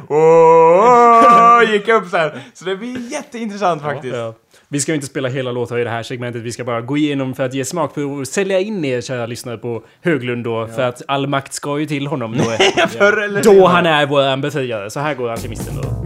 [1.72, 2.38] Gick upp så här.
[2.54, 4.16] Så det blir jätteintressant faktiskt.
[4.16, 4.34] Ja.
[4.68, 6.96] Vi ska ju inte spela hela låtar i det här segmentet, vi ska bara gå
[6.96, 10.66] igenom för att ge smak på och sälja in er kära lyssnare på Höglund då,
[10.66, 12.44] för att all makt ska ju till honom då.
[12.88, 14.90] Förr eller då han är vår befriare.
[14.90, 16.04] Så här går Alkemisten då.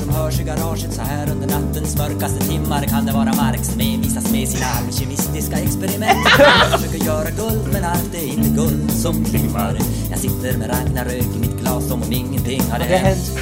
[0.00, 2.82] Som hörs i garaget så här under nattens mörkaste timmar?
[2.82, 6.18] Kan det vara Marx som envisas med sina alkemistiska experiment?
[6.38, 9.78] Jag försöker göra guld men allt är inte guld som glimmar.
[10.10, 13.38] Jag sitter med Ragnarök i mitt glas som om ingenting hade hänt.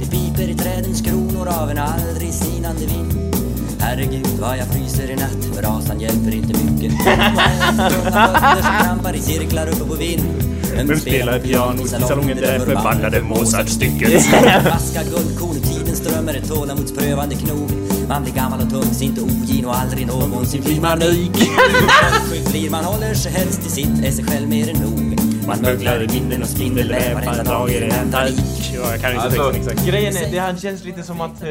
[0.00, 3.34] Det piper i trädens kronor av en aldrig sinande vind.
[3.80, 6.92] Herregud vad jag fryser i natt, brasan hjälper inte mycket.
[7.04, 10.51] Tunga fötter som trampar i cirklar uppe på vind.
[10.76, 14.32] Vem spelar piano i salongen där förbannade Mozart-stycket?
[14.64, 17.70] Vaska guldkorn, tiden strömmar ett tålamodsprövande knog.
[18.08, 21.32] Man blir gammal och tungsint ogin och aldrig någonsin blir man nöjd.
[22.50, 25.21] Blir man håller sig helst till sitt, är sig själv mer än nog.
[25.46, 28.34] Man Möglar i minnen och spindelväv, varenda dag är det en tarik.
[28.74, 29.88] Ja, jag kan inte Alltså, texten exakt.
[29.90, 31.48] grejen är, det han känns lite som att eh,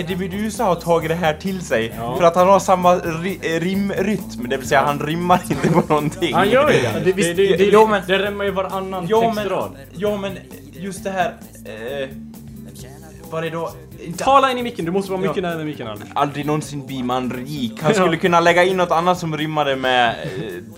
[0.00, 1.92] Eddie Meduza har tagit det här till sig.
[2.18, 5.80] För att han har samma ri, eh, rimrytm, det vill säga han rimmar inte på
[5.94, 6.34] någonting.
[6.34, 7.00] han gör ju det.
[7.04, 9.70] Det, det, det, det, Jo, men- det rämmer ju varannan Ja men, textrad.
[9.96, 10.38] ja men
[10.72, 11.34] just det här...
[11.64, 12.08] Eh,
[13.30, 13.70] var det då...
[14.18, 15.42] Tala in i micken, du måste vara mycket Ja.
[15.42, 16.08] närmare micken Albin.
[16.14, 17.72] aldrig någonsin blir man rik.
[17.82, 20.08] Han skulle kunna lägga in något annat som rimmade med...
[20.10, 20.28] Eh,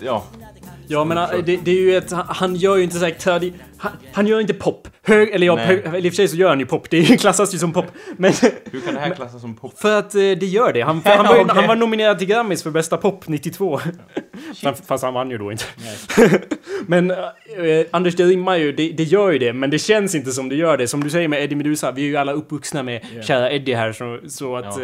[0.01, 0.23] ja.
[0.87, 3.53] Ja men äh, det, det är ju ett, han- gör ju inte såhär tradi...
[3.77, 4.87] Han, han gör inte pop.
[5.03, 6.89] Hög, eller ja, hög, eller i och för sig så gör han ju pop.
[6.89, 7.85] Det klassas ju som pop.
[8.17, 8.33] Men
[8.71, 9.79] Hur kan det här klassas som pop?
[9.79, 10.81] för att eh, det gör det.
[10.81, 13.79] Han, han, var, han var nominerad till Grammis för bästa pop 92.
[14.63, 15.63] Fast- Fast han vann ju då inte.
[16.87, 17.17] men eh,
[17.91, 20.55] Anders, det rimmar ju, det, det gör ju det, men det känns inte som det
[20.55, 20.87] gör det.
[20.87, 23.91] Som du säger med Eddie Meduza, vi är ju alla uppvuxna med kära Eddie här,
[23.91, 24.83] så, så att Ja.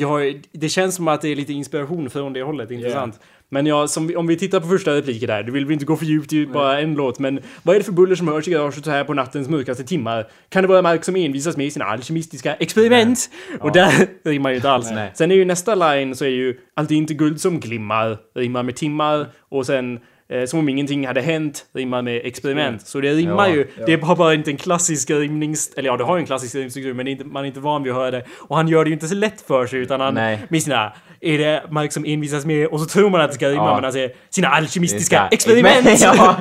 [0.00, 3.20] eh, har, det känns som att det är lite inspiration från det hållet, intressant.
[3.54, 5.96] Men ja, som om vi tittar på första repliken där, du vill vi inte gå
[5.96, 8.50] för djupt i bara en låt, men vad är det för buller som hörs i
[8.50, 10.26] garaget så här på nattens mörkaste timmar?
[10.48, 13.30] Kan det vara Mark som envisas med sina alkemistiska experiment?
[13.60, 14.90] Och där rimmar ju inte alls.
[14.90, 15.12] Nej.
[15.14, 18.62] Sen är ju nästa line så är ju allt är inte guld som glimmar, rimmar
[18.62, 22.86] med timmar och sen eh, som om ingenting hade hänt, rimmar med experiment.
[22.86, 23.66] Så det rimmar Ja, ju.
[23.86, 25.72] Det har bara inte en klassisk rimnings...
[25.76, 27.60] Eller ja, det har ju en klassisk rimstruktur men det är inte, man är inte
[27.60, 28.24] van vid att höra det.
[28.38, 30.38] Och han gör det ju inte så lätt för sig utan han Nej.
[30.48, 30.92] med sina...
[31.20, 33.74] Är det Mark som envisas med och så tror man att det ska rimma Ja.
[33.74, 36.00] men han säger sina alkemistiska experiment!
[36.02, 36.36] ja.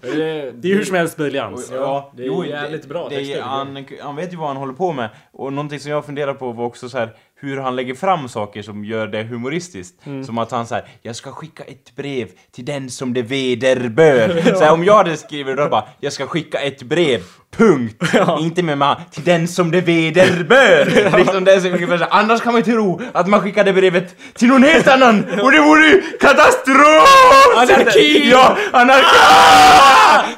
[0.00, 1.70] Det, Det är ju hur som helst briljans.
[1.74, 4.72] Ja, det är jävligt bra det, det, texter, han, han vet ju vad han håller
[4.72, 5.08] på med.
[5.32, 7.08] Och någonting som jag funderar på var också så här
[7.44, 10.06] hur han lägger fram saker som gör det humoristiskt.
[10.06, 10.24] Mm.
[10.24, 14.42] Som att han säger jag ska skicka ett brev till den som det vederbör.
[14.58, 17.20] Så här, om jag hade skrivit då bara, jag ska skicka ett brev,
[17.56, 18.02] punkt.
[18.40, 20.84] Inte med man, till den som det vederbör.
[21.18, 24.62] liksom det är här, annars kan man ju tro att man skickade brevet till någon
[24.62, 27.08] helt annan och det vore ju katastrof!
[27.56, 28.30] Anarki!
[28.30, 29.16] Ja, anarki!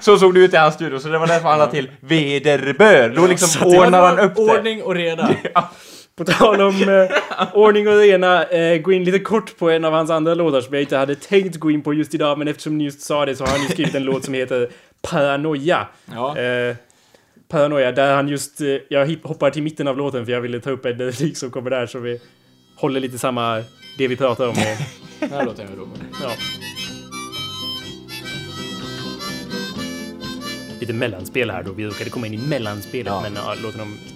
[0.01, 3.09] Så såg det ut i hans studio, så det var därför han la till vederbör.
[3.09, 4.43] Då liksom ordnar han upp det.
[4.43, 5.31] Ordning och reda.
[6.17, 9.93] På tal om eh, ordning och rena, eh, gå in lite kort på en av
[9.93, 12.79] hans andra låtar som jag inte hade tänkt gå in på just idag, men eftersom
[12.79, 14.71] ni just sa det så har han ju skrivit en låt som heter
[15.03, 15.87] Paranoia.
[16.15, 16.39] Ja.
[16.39, 16.77] Eh,
[17.49, 18.61] Paranoia, där han just...
[18.61, 21.51] Eh, jag hoppar till mitten av låten för jag ville ta upp en replik som
[21.51, 22.21] kommer där så vi
[22.77, 23.63] håller lite samma...
[23.99, 24.55] Det vi pratar om.
[24.57, 24.79] eh,
[25.21, 26.03] Den här låten är rolig.
[26.23, 26.31] ja.
[30.81, 33.21] Lite mellanspel här då, vi råkade komma in i mellanspelet Ja.
[33.23, 34.13] men ja, låt dem eh,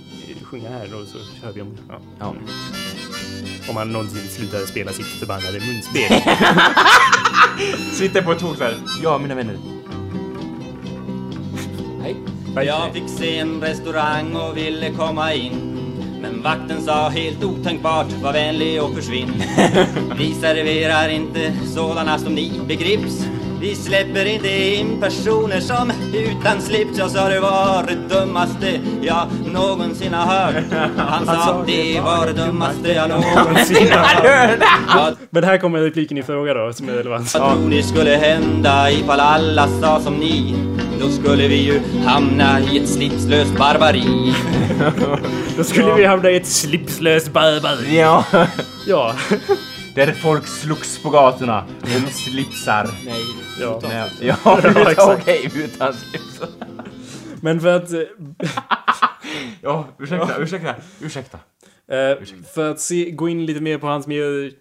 [0.51, 1.76] sjunga här då så kör vi om.
[1.88, 2.01] Ja.
[2.18, 2.34] Ja.
[3.70, 6.22] Om han någonsin slutar spela sitt förbannade munspel.
[7.92, 9.59] Sitter på ett tåg såhär, ja mina vänner.
[11.98, 12.16] Nej.
[12.66, 15.53] Jag fick se en restaurang och ville komma in
[16.22, 19.32] Men vakten sa helt otänkbart, var vänlig och försvinn
[20.18, 23.30] Vi serverar inte sådana som ni begrips
[23.61, 29.26] Vi släpper inte in personer som utan slips Jag sa det var det dummaste jag
[29.52, 30.64] någonsin har hört
[30.96, 34.58] Han sa det var det dummaste jag någonsin har hört
[34.96, 37.34] Vad Men här kommer repliken i fråga då, som är relevant.
[37.34, 40.54] vad tror ni skulle hända ifall alla sa som ni?
[41.00, 44.34] Då skulle vi ju hamna i ett slipslöst barbari
[45.56, 47.98] Då skulle vi hamna i ett slipslöst barbari.
[47.98, 48.24] Ja.
[48.86, 49.14] Ja.
[49.95, 52.91] Där folk slogs på gatorna om slipsar.
[53.05, 53.24] Nej,
[53.61, 53.80] Ja.
[53.82, 54.11] Nej,
[54.45, 54.59] Ja,
[54.91, 55.22] exakt.
[55.22, 56.49] okej, utan slipsar.
[57.43, 57.91] Men för att...
[59.62, 61.38] Ja, ursäkta, ursäkta, ursäkta.
[61.88, 62.24] Eh,
[62.55, 64.53] för att se, gå in lite mer på hans mer...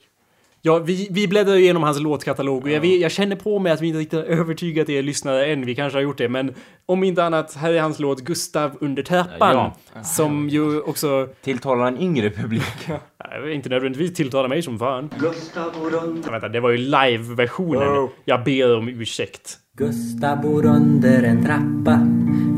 [0.62, 3.82] Ja, vi, vi bläddrar ju igenom hans låtkatalog och jag, jag känner på mig att
[3.82, 5.66] vi inte riktigt har övertygat er lyssnare än.
[5.66, 6.53] Vi kanske har gjort det, men
[6.86, 9.72] om inte annat, här är hans låt Gustav under trappan.
[9.93, 10.03] Ja.
[10.03, 12.89] Som ju också, Tilltalar en yngre publik.
[13.53, 15.10] inte nödvändigtvis tilltalar mig som fan.
[15.20, 18.10] Gustav bor under, vänta, det var ju live-versionen.
[18.26, 19.57] Jag ber om ursäkt.
[19.78, 21.99] Gustav bor under en trappa.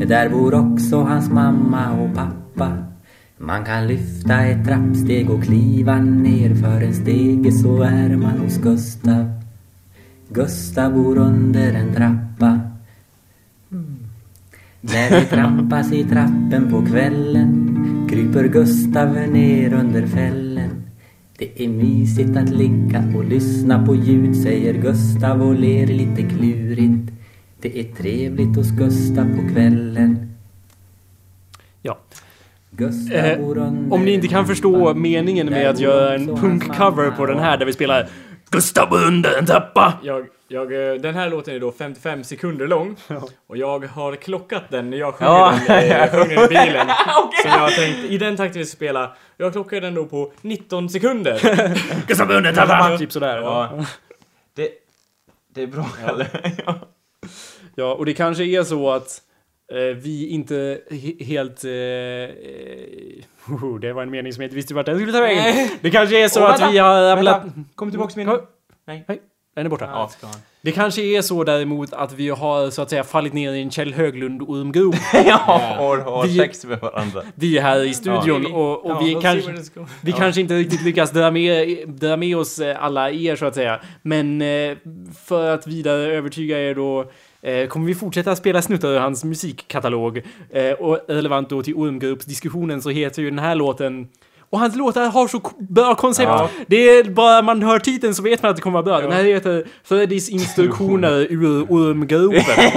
[0.06, 2.91] Där bor också hans mamma och pappa.
[3.44, 8.58] Man kan lyfta ett trappsteg och kliva ner för en stege så är man hos
[8.58, 9.32] Gustav.
[10.28, 12.60] Gustav bor under en trappa.
[14.80, 17.78] När det trampas i trappen på kvällen
[18.10, 20.70] kryper Gustav ner under fällen.
[21.38, 27.12] Det är mysigt att ligga och lyssna på ljud säger Gustav och ler lite klurigt.
[27.60, 30.31] Det är trevligt hos Gustav på kvällen.
[33.12, 33.40] Eh,
[33.92, 37.66] Om ni inte kan förstå meningen med att göra en punkcover på den här där
[37.66, 38.08] vi spelar
[38.50, 39.92] Gustav under en trappa.
[40.02, 42.96] Jag, jag, eh, den här låten är då 55 sekunder lång.
[43.46, 45.54] Och jag har klockat den när jag sjunger Ja.
[45.66, 46.86] den eh, sjunger i bilen.
[47.42, 50.32] Så jag har tänkt, i den takten vi ska spela, jag klockar den då på
[50.40, 51.40] 19 sekunder.
[52.06, 52.98] Gustav under en trappa.
[52.98, 53.36] Typ sådär.
[53.38, 53.84] Ja.
[54.56, 54.68] Det,
[55.54, 56.26] det är bra, Kalle.
[56.66, 56.74] Ja.
[57.74, 59.18] Ja, och det kanske är så att
[59.74, 61.64] vi inte he helt...
[61.64, 62.28] Eh, eh,
[63.80, 65.68] det var en mening som jag inte visste vart den skulle ta vägen.
[65.80, 67.44] Det kanske är så Åh, att vänta, vi har vänta.
[67.74, 68.26] Kom tillbaks min...
[68.26, 68.38] Kom.
[68.86, 69.04] Nej.
[69.08, 69.20] Nej,
[69.54, 69.88] den är borta.
[69.92, 70.10] Ja.
[70.62, 73.70] Det kanske är så däremot att vi har så att säga fallit ner i en
[73.70, 74.94] Kjell Höglund-ormgrop.
[75.26, 77.22] Ja, och har sex med varandra.
[77.34, 78.56] Vi är här i studion Ja.
[78.56, 79.80] och, och Ja, vi kanske...
[80.02, 83.54] Vi kanske inte riktigt lyckas dra med, dra med oss eh, alla er så att
[83.54, 83.80] säga.
[84.02, 84.76] Men eh,
[85.24, 87.06] för att vidare övertyga er då eh,
[87.68, 90.22] kommer vi fortsätta spela snuttar ur hans musikkatalog.
[90.50, 94.08] Eh, och relevant då till Ormgruppsdiskussionen så heter ju den här låten
[94.50, 96.28] och hans låtar har så bra koncept.
[96.28, 96.48] Ja.
[96.66, 99.00] Det är bara man hör titeln så vet man att det kommer vara bra.
[99.00, 102.70] Den här heter Freddys instruktioner ur ormgropen.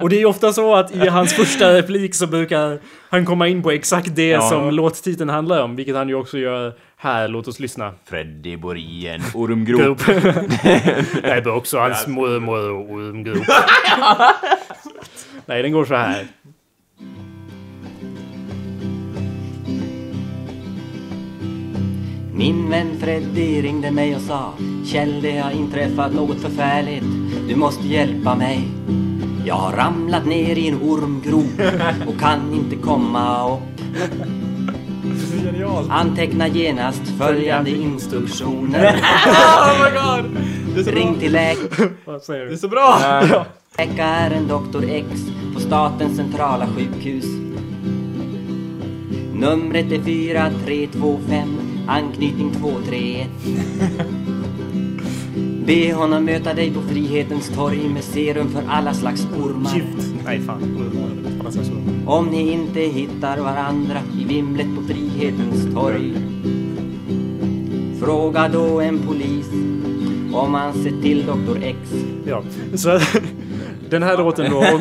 [0.00, 2.78] Och det är ofta så att i hans första replik så brukar
[3.10, 4.40] han komma in på exakt det Ja.
[4.40, 5.76] som låttiteln handlar om.
[5.76, 7.28] Vilket han ju också gör här.
[7.28, 7.94] Låt oss lyssna.
[8.04, 9.80] Freddy bor i en ormgrop.
[9.80, 9.98] Grop.
[11.22, 13.44] Det är också hans mormor och ormgrop.
[15.46, 16.26] Nej, den går så här.
[22.34, 24.52] Min vän Freddy ringde mig och sa
[24.86, 27.04] Kjell, det har inträffat något förfärligt.
[27.48, 28.68] Du måste hjälpa mig.
[29.46, 31.60] Jag har ramlat ner i en ormgrop
[32.08, 33.80] och kan inte komma upp.
[35.90, 39.00] Anteckna genast följande instruktioner.
[39.26, 40.36] Oh my god!
[40.74, 41.20] Det är så Ring bra.
[41.20, 41.96] till läkaren.
[42.04, 42.98] Vad säger Det är så bra!
[43.78, 44.84] Läkaren Dr.
[44.90, 45.06] X
[45.54, 47.24] på statens centrala sjukhus.
[49.34, 51.58] Numret är 4325,
[51.88, 53.28] anknytning 231.
[55.66, 59.82] Be honom möta dig på Frihetens torg med serum för alla slags ormar.
[60.24, 60.62] Nej, fan.
[62.06, 66.12] Om ni inte hittar varandra i vimlet på Frihetens torg.
[68.00, 69.46] Fråga då en polis
[70.32, 71.62] om han sett till Dr.
[71.62, 71.78] X.
[72.26, 72.42] Ja,
[72.74, 73.00] så
[73.90, 74.56] den här låten då.
[74.58, 74.64] om-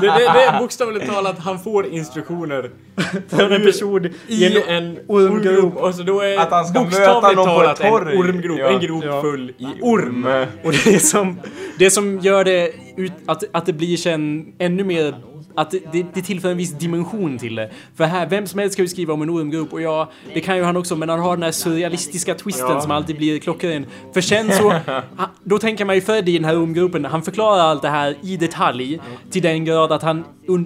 [0.00, 2.70] Det, det, det är bokstavligt talat, han får instruktioner
[3.28, 5.76] Från en person i en ormgrop.
[5.76, 8.14] Och så då är Att han ska möta någon på talat ett torg.
[8.16, 8.68] en ormgrop, Ja.
[8.68, 9.22] en grop Ja.
[9.22, 10.26] full i Orm.
[10.64, 11.40] Och det som,
[11.78, 15.14] det som gör det ut, att, att det blir sen ännu mer
[15.60, 17.70] att det, det, tillför en viss dimension till det.
[17.96, 20.56] För här, vem som helst ska ju skriva om en ormgrop och ja, det kan
[20.56, 22.80] ju han också, men han har den här surrealistiska twisten Ja.
[22.80, 23.86] som alltid blir klockren.
[24.14, 24.74] För sen så,
[25.44, 28.36] då tänker man ju Freddy i den här ormgropen, han förklarar allt det här i
[28.36, 29.00] detalj
[29.30, 30.24] till den grad att han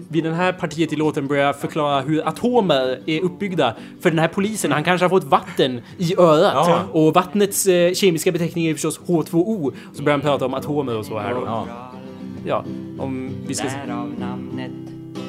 [0.09, 3.75] vid den här partiet i låten börjar förklara hur atomer är uppbyggda.
[4.01, 6.53] För den här polisen, han kanske har fått vatten i örat.
[6.55, 6.81] Ja.
[6.93, 9.73] Och vattnets eh, kemiska beteckning är förstås H2O.
[9.93, 11.43] Så börjar han prata om atomer och så här då.
[11.47, 11.92] Ja.
[12.45, 12.65] Ja,
[12.99, 13.69] om vi ska...
[13.87, 14.71] Därav namnet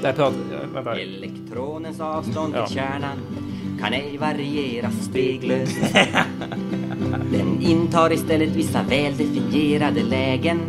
[0.02, 0.38] Där pratar...
[0.74, 1.00] Vänta.
[1.00, 2.66] Elektronens avstånd Ja.
[2.68, 3.18] till kärnan
[3.82, 5.78] kan ej varieras speglöst.
[7.32, 10.60] Den intar istället vissa väldefinierade lägen.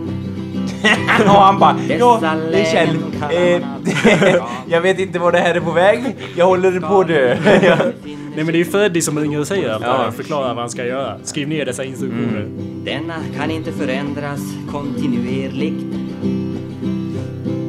[1.20, 2.18] Och han bara, ja,
[2.50, 2.96] det är Kjell.
[3.30, 6.16] Eh, alltså jag vet inte var det här är på väg.
[6.36, 7.36] Jag håller på att dö.
[7.62, 7.76] Ja.
[8.06, 9.96] Nej men det är ju Freddy som ringer och säger allt det Ja.
[9.96, 10.10] här.
[10.10, 11.18] Förklarar vad han ska göra.
[11.24, 12.48] Skriv ner dessa instruktioner.
[12.84, 14.40] Denna kan inte förändras
[14.72, 15.84] kontinuerligt.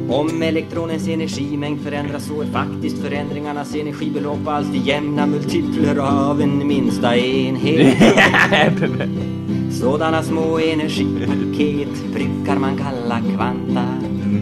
[0.08, 7.16] Om elektronens energimängd förändras så är faktiskt förändringarnas energibelopp alltid jämna multipler av en minsta
[7.16, 7.98] enhet.
[9.80, 13.84] Sådana små energipaket brukar man kalla kvanta.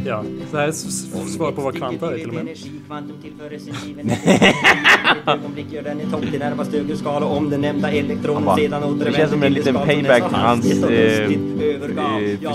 [0.06, 2.40] Ja, så här är svar på vad kvanta är till och med.
[2.40, 7.60] Energikvantum tillföres en given ett ögonblick gör den i topp till närmaste högerskala om den
[7.60, 11.30] nämnda elektronen sedan det återvänder känns som en liten payback till hans, eh, eh,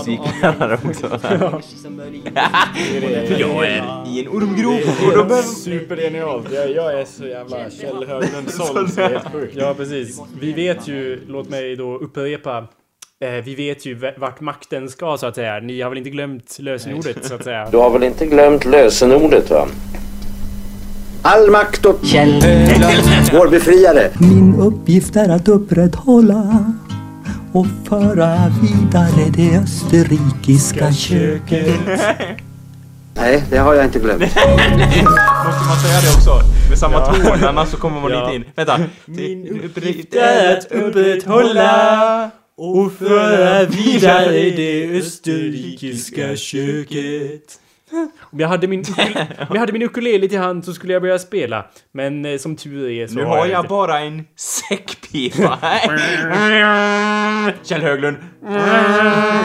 [0.06, 1.08] fysiklärare också.
[3.38, 5.44] Jag är i en ormgrop.
[5.44, 6.52] Supergenialt.
[6.52, 9.22] Jag, är så jävla Kjell Höglund-såld det.
[9.54, 10.22] Ja, precis.
[10.40, 12.68] Vi vet ju, låt mig då upprepa.
[13.22, 15.60] Eh, vi vet ju vart makten ska så att säga.
[15.60, 17.70] Ni har väl inte glömt lösenordet så att säga?
[17.72, 19.68] Du har väl inte glömt lösenordet va?
[21.22, 22.32] All makt åt Kjell
[23.34, 24.10] vår befriare.
[24.20, 26.74] Min uppgift är att upprätthålla
[27.54, 31.76] och föra vidare det österrikiska köket.
[33.16, 34.22] Nej, det har jag inte glömt.
[34.22, 36.32] Måste man säga det också?
[36.70, 38.24] Med samma ton, annars så kommer man Ja.
[38.24, 38.44] inte in.
[38.56, 38.80] Vänta.
[39.06, 47.60] Min uppgift är att upprätthålla och föra vidare det österrikiska köket.
[48.20, 48.80] Om jag hade min,
[49.40, 51.66] om jag hade min ukulele till hand så skulle jag börja spela.
[51.92, 53.70] Men eh, som tur är så Nu har jag inte.
[53.70, 55.60] bara en säckpipa.
[57.64, 58.18] Kjell Höglund.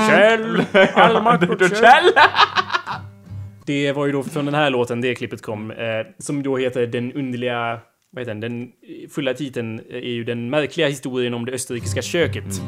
[0.09, 0.61] Kjell!
[0.61, 1.69] Åt Kjell!
[1.71, 2.13] Kjell!
[3.67, 5.71] Det var ju då från den här låten det klippet kom.
[5.71, 5.77] Eh,
[6.19, 7.79] som då heter Den underliga...
[8.15, 8.41] Vad heter den?
[8.41, 8.73] Den
[9.11, 12.63] fulla titeln är ju Den märkliga historien om det österrikiska köket.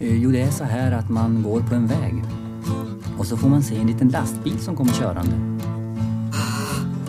[0.00, 2.14] Eh, jo, det är så här att man går på en väg
[3.18, 5.32] och så får man se en liten lastbil som kommer körande.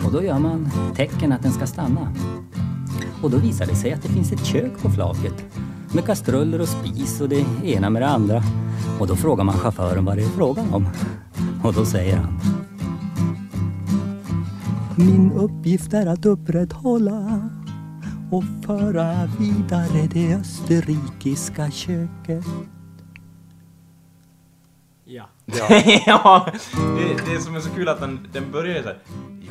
[0.06, 2.14] Och då gör man tecken att den ska stanna.
[3.22, 5.44] Och då visar det sig att det finns ett kök på flaket
[5.94, 8.42] med kastruller och spis och det ena med det andra.
[9.00, 10.88] Och då frågar man chauffören vad det är frågan om.
[11.64, 12.40] Och då säger han
[14.96, 17.50] min uppgift är att upprätthålla
[18.30, 22.44] och föra vidare det österrikiska köket.
[25.04, 25.28] Ja.
[26.06, 26.46] ja,
[26.98, 28.98] det, det som är så kul att den, den börjar så här.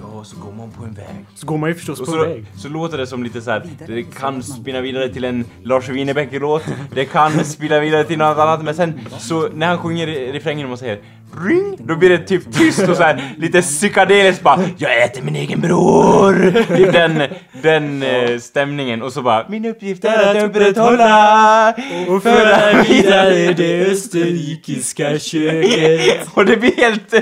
[0.02, 1.26] Ja, så går man på en väg.
[1.36, 2.46] Så går man ju förstås Och på så, väg.
[2.56, 3.70] så låter det som lite så här.
[3.88, 6.64] det kan spinna vidare till en Lars Winnerbäck-låt,
[6.96, 10.66] det kan spinna vidare till något annat, men sen så när han sjunger i refrängen
[10.66, 11.00] och man säger
[11.47, 15.36] ring, då blir det typ tyst och så här lite psykedeliskt bara Jag äter min
[15.36, 16.51] egen bror!
[16.77, 17.23] Typ den,
[17.61, 21.73] den eh, stämningen och så bara Min uppgift är att upprätthålla
[22.07, 26.27] och föra vidare det österrikiska köket.
[26.34, 27.13] och det blir helt...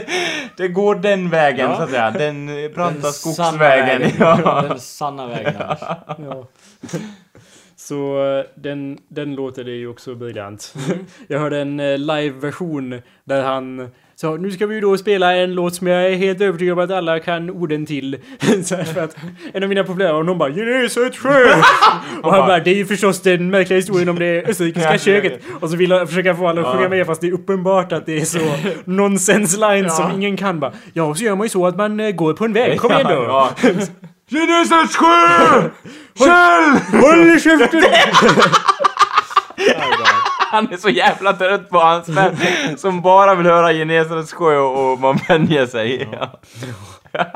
[0.57, 1.77] Det går den vägen Ja.
[1.77, 2.11] så att säga.
[2.11, 2.45] Den
[2.75, 3.99] branta Den sanna skogsvägen.
[4.01, 4.11] vägen.
[4.19, 4.61] Ja.
[4.69, 5.53] Den sanna vägen.
[5.57, 6.47] Ja.
[7.87, 10.75] Så den, den låter det ju också briljant.
[11.27, 13.89] Jag hörde en eh, live-version där han
[14.21, 16.83] sa nu ska vi ju då spela en låt som jag är helt övertygad om
[16.83, 18.17] att alla kan orden till.
[18.63, 19.15] Så här, för att
[19.53, 21.53] en av mina problem var någon bara Geneset sjö!
[22.23, 25.41] Och han bara det är ju förstås den märkliga historien om det österrikiska köket.
[25.59, 28.05] Och så vill han försöka få alla att sjunga med fast det är uppenbart att
[28.05, 28.39] det är så
[28.85, 30.71] nonsens lines som ingen kan bara.
[30.93, 32.79] Ja, och så gör man ju så att man eh, går på en väg.
[32.79, 33.13] Kom igen då!
[33.13, 33.51] Ja.
[34.31, 35.69] Genesets sjö!
[36.17, 37.01] Kjell!
[37.01, 37.83] Håll käften!
[40.53, 44.99] Han är så jävla trött på hans vän som bara vill höra Genesarets sjö och
[44.99, 46.07] man vänjer sig.
[46.11, 46.39] Ja.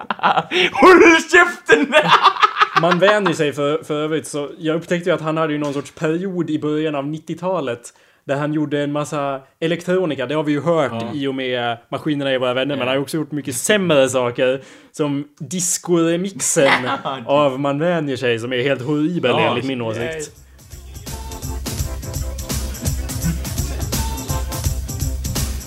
[0.72, 1.02] Håll
[1.32, 1.94] käften!
[2.82, 5.74] Man vänjer sig för, för övrigt så jag upptäckte ju att han hade ju någon
[5.74, 7.94] sorts period i början av 90-talet
[8.26, 12.32] där han gjorde en massa elektronika, det har vi ju hört i och med Maskinerna
[12.32, 14.62] är våra vänner, men han har också gjort mycket sämre saker.
[14.92, 16.90] Som disco-remixen
[17.26, 20.45] av Man vänjer sig som är helt horribel Ja, enligt min åsikt.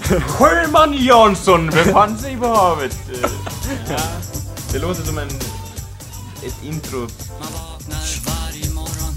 [0.08, 2.98] Sjöman Jansson befann sig på havet.
[4.72, 5.28] Det låter som en...
[6.46, 6.98] Ett intro.
[6.98, 7.08] Man
[7.52, 9.14] vaknar varje morgon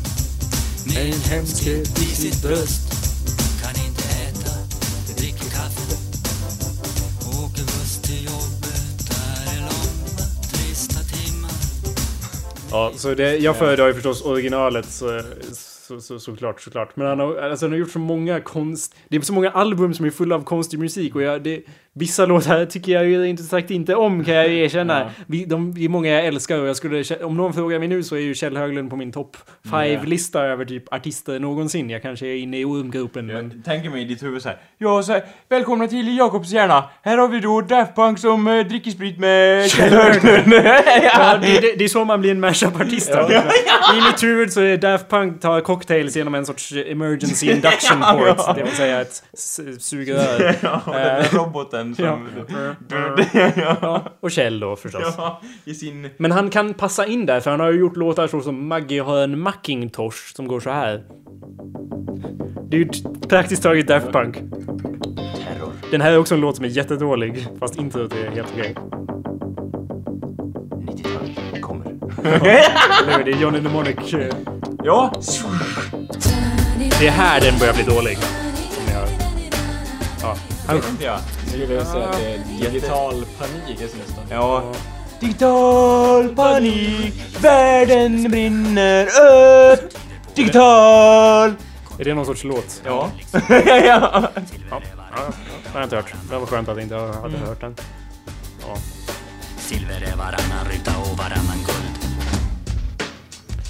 [0.85, 2.81] med en hemskhet i sitt bröst.
[3.61, 4.51] Kan inte äta,
[5.17, 5.95] dricker kaffe.
[7.45, 11.51] Åker buss till jobbet, där är långa trista timmar.
[12.71, 15.21] Ja, så det, jag föredrar ju förstås originalet så,
[15.91, 16.95] så, så, såklart, såklart.
[16.95, 18.95] Men han har, alltså, han har gjort så många konst...
[19.09, 21.63] Det är så många album som är fulla av konstig musik och jag, det,
[21.93, 25.11] vissa låtar tycker jag ju inte sagt inte om kan jag ju erkänna.
[25.27, 27.03] Vi, de, det är många jag älskar och jag skulle...
[27.23, 30.65] Om någon frågar mig nu så är ju Kjell Höglund på min topp 5-lista över
[30.65, 31.89] typ artister någonsin.
[31.89, 33.51] Jag kanske är inne i ormgropen men...
[33.55, 34.57] Jag tänker mig i ditt huvud såhär.
[34.77, 36.89] Ja, så här, välkomna till Jakobs hjärna.
[37.01, 40.53] Här har vi då Daft Punk som uh, dricker sprit med Kjell Höglund.
[41.13, 43.09] Ja, det, det, det är så man blir en mashup-artist.
[43.93, 48.55] I mitt huvud så är Daft Punk tar cocktails genom en sorts emergency induction port.
[48.55, 49.23] Det vill säga ett
[49.79, 50.55] sugrör.
[50.61, 51.80] Ja, där roboten.
[51.89, 52.29] Rösten som...
[53.57, 54.11] Ja.
[54.19, 55.13] Och Kjell då förstås.
[55.17, 56.09] Ja, i sin...
[56.17, 59.01] Men han kan passa in där, för han har ju gjort låtar så som Maggie
[59.01, 61.03] har en Macintosh som går så här.
[62.69, 62.89] Det är ju
[63.29, 64.35] praktiskt taget Daft Punk.
[64.35, 65.71] Terror.
[65.91, 68.75] Den här är också en låt som är jättedålig, fast introt är helt okej.
[70.71, 71.85] 90-talet kommer.
[73.25, 74.13] Det är Johnny Mnemonic.
[74.13, 74.33] eh,
[74.83, 75.11] Ja!
[76.99, 78.17] Det är här den börjar bli dålig.
[78.17, 79.07] Som jag...
[80.21, 80.35] Ja.
[80.67, 80.81] Han,
[81.51, 81.57] Ja.
[81.57, 84.25] Jag skulle vilja säga att det är digital panik nästan.
[84.29, 84.73] Ja.
[85.19, 89.93] Digital panik, världen brinner upp.
[90.35, 91.53] Digital!
[91.99, 92.81] är det någon sorts låt?
[92.85, 93.11] Ja.
[93.31, 93.49] ja.
[93.85, 94.31] Ja.
[94.69, 94.81] ja.
[95.63, 96.13] Det har jag inte hört.
[96.29, 97.75] Det var skönt att jag inte hade hört den.
[98.67, 98.77] Ja.
[99.57, 102.05] Silver är varannan ruta och varannan guld.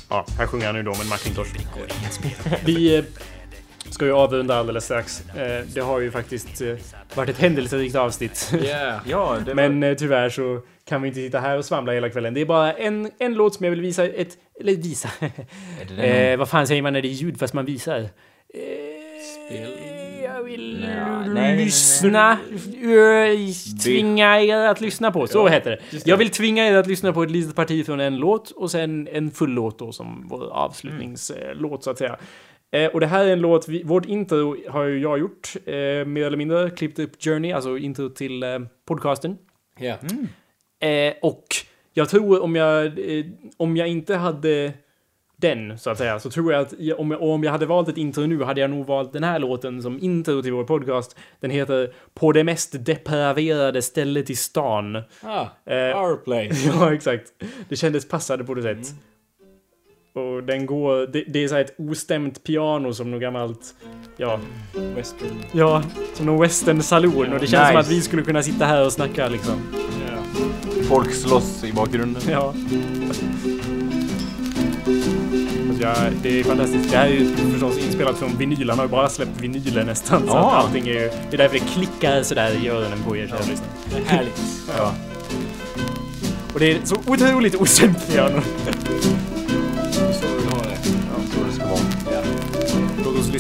[0.10, 1.50] Ja, här sjunger han ju då med Macintosh.
[2.66, 3.04] Vi eh,
[3.92, 5.24] ska ju avrunda alldeles strax.
[5.36, 6.76] Eh, det har ju faktiskt eh,
[7.16, 8.54] varit ett händelserikt avsnitt.
[8.64, 9.00] Yeah.
[9.06, 9.56] Ja, det var...
[9.56, 12.34] Men eh, tyvärr så kan vi inte sitta här och svamla hela kvällen.
[12.34, 14.38] Det är bara en, en låt som jag vill visa ett...
[14.60, 15.10] Eller visa.
[15.98, 18.00] Det eh, vad fan säger man när det är ljud fast man visar?
[18.00, 18.08] Eh,
[20.24, 21.66] jag vill Nej, nej, nej, nej.
[21.66, 22.32] lyssna.
[22.32, 25.28] eh, Tvinga er att lyssna på.
[25.28, 26.06] Så heter det.
[26.06, 29.08] Jag vill tvinga er att lyssna på ett litet parti från en låt och sen
[29.12, 32.18] en full låt då som vår avslutningslåt så att säga.
[32.72, 35.74] Eh, och det här är en låt, vi, vårt intro har ju jag gjort, eh,
[36.06, 39.38] mer eller mindre, klippt upp Journey, alltså intro till eh, podcasten.
[39.80, 40.00] Yeah.
[40.80, 41.46] Eh, och
[41.94, 43.26] jag tror om jag, eh,
[43.58, 44.74] om jag inte hade
[45.42, 47.98] den, så att säga, så tror jag att om, jag, om jag hade valt ett
[47.98, 51.18] intro nu hade jag nog valt den här låten som intro till vår podcast.
[51.40, 54.96] Den heter På det mest depraverade stället i stan.
[55.24, 56.72] Ah, Eh, our place.
[56.74, 57.32] Ja, exakt.
[57.70, 58.96] Det kändes passande på det sätt.
[60.14, 63.76] Och den går, det, det är så här ett ostämt piano som något gammalt,
[64.18, 64.40] ja,
[64.96, 65.30] Western.
[65.52, 65.84] ja,
[66.14, 67.34] som någon western saloon.
[67.34, 67.80] Och det känns som Nice.
[67.80, 69.54] att vi skulle kunna sitta här och snacka liksom.
[70.90, 72.22] Folk slåss i bakgrunden.
[72.30, 72.54] Ja.
[73.08, 73.26] Alltså,
[75.82, 76.92] ja, det är fantastiskt.
[76.92, 78.70] Det här är ju förstås inspelat från vinyl.
[78.70, 80.22] Han har ju bara släppt vinyler nästan.
[80.22, 80.52] Så Ja.
[80.58, 81.00] att allting är ju...
[81.30, 83.70] Det är därför det klickar sådär i öronen på er kära lyssnare.
[83.90, 84.42] Det är härligt.
[84.78, 84.94] Ja.
[86.54, 88.42] Och det är så otroligt ostämt piano.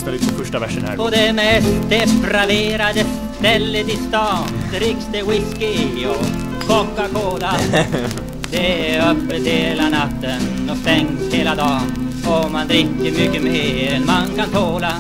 [0.02, 0.98] Lyssna lite på första versen här.
[0.98, 3.06] På det mest depraverade
[3.40, 6.26] stället i stan dricks det whisky och
[6.68, 7.56] Coca-Cola.
[8.52, 14.06] Det är öppet hela natten och stängt hela dagen och man dricker mycket mer än
[14.06, 14.94] man kan tåla.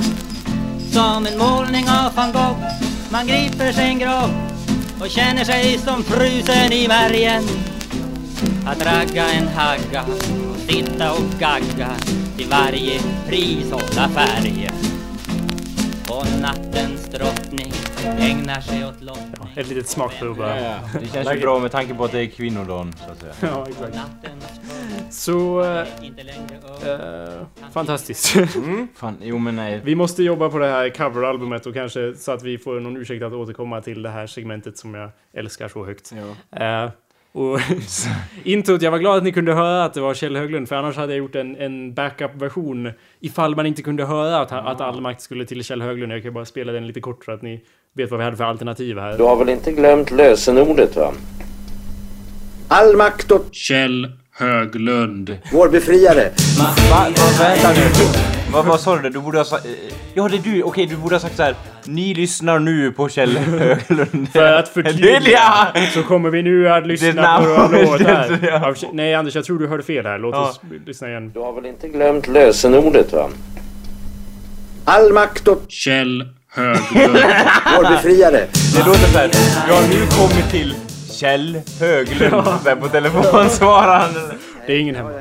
[0.91, 2.63] Som en målning av van Gogh,
[3.11, 4.31] man griper sig en grogg
[4.99, 7.43] och känner sig som frusen i märgen.
[8.65, 10.01] Att ragga en hagga
[10.51, 11.89] och sitta och gagga
[12.37, 14.80] till varje pris hålla färgen.
[16.11, 17.71] Och nattens drottning
[18.19, 19.53] ägnar sig åt lottning.
[19.55, 20.61] Ett litet smakprov bara.
[20.61, 20.99] Ja, ja.
[20.99, 23.33] Det känns ju bra med tanke på att det är kvinnodagen, så att säga.
[23.41, 23.97] Ja, exakt.
[25.09, 25.63] Så...
[25.63, 25.83] eh,
[27.71, 28.35] fantastiskt.
[28.95, 29.81] Fan, jo men nej.
[29.83, 33.23] Vi måste jobba på det här coveralbumet och kanske så att vi får någon ursäkt
[33.23, 36.13] att återkomma till det här segmentet som jag älskar så högt.
[36.51, 36.83] Ja.
[36.83, 36.91] Eh,
[37.31, 37.59] och
[38.43, 40.95] introt, jag var glad att ni kunde höra att det var Kjell Höglund, för annars
[40.95, 45.21] hade jag gjort en, en backup-version ifall man inte kunde höra att, att all makt
[45.21, 46.11] skulle till Kjell Höglund.
[46.11, 47.63] Jag kan bara spela den lite kort så att ni
[47.93, 49.17] vet vad vi hade för alternativ här.
[49.17, 51.13] Du har väl inte glömt lösenordet va?
[52.67, 55.37] All makt åt Kjell Höglund.
[55.51, 56.29] vår befriare.
[56.59, 57.07] Va, va,
[57.39, 57.81] vänta nu.
[58.53, 59.09] Va, vad sa du?
[59.09, 59.65] Du borde ha sagt...
[60.13, 60.63] Ja, det är du.
[60.63, 61.55] Okej, du borde ha sagt så här.
[61.85, 64.29] Ni lyssnar nu på Kjell Höglund.
[64.33, 68.63] För att förtydliga så kommer vi nu att lyssna på några låtar.
[68.67, 70.19] Av- Nej Anders, jag tror du hörde fel här.
[70.19, 70.49] Låt Ja.
[70.49, 71.31] oss lyssna igen.
[71.33, 73.29] Du har väl inte glömt lösenordet va?
[74.85, 77.17] All makt åt Kjell Höglund.
[77.77, 78.45] vår befriare.
[78.75, 79.29] Det låter så här.
[79.67, 80.75] Jag har nu kommit till
[81.21, 82.47] Kjell Höglund.
[82.47, 84.13] Här på telefon svarar han.
[84.67, 85.11] Det är ingen hemma.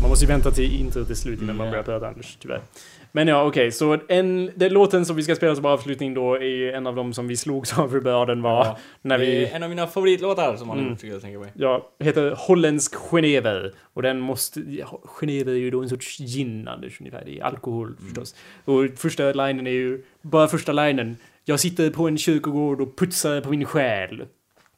[0.00, 2.60] Man måste ju vänta till introt är slut innan man börjar prata Anders, tyvärr.
[3.12, 6.72] Men ja, okej, så en, den låten som vi ska spela som avslutning då är
[6.72, 8.64] en av dem som vi slogs av hur bra den var.
[8.64, 8.78] Ja.
[9.02, 9.46] När vi...
[9.46, 10.96] en av mina favoritlåtar som han Mm.
[11.02, 11.52] jag tänka mig.
[11.54, 13.72] Ja, heter Holländsk Genever.
[13.94, 14.60] Och den måste...
[14.60, 17.22] Ja, Genever är ju då en sorts gin, Anders, ungefär.
[17.26, 18.34] Det är alkohol, förstås.
[18.64, 20.02] Och första linen är ju...
[20.22, 21.16] Bara första linen.
[21.44, 24.26] Jag sitter på en kyrkogård och putsar på min själ.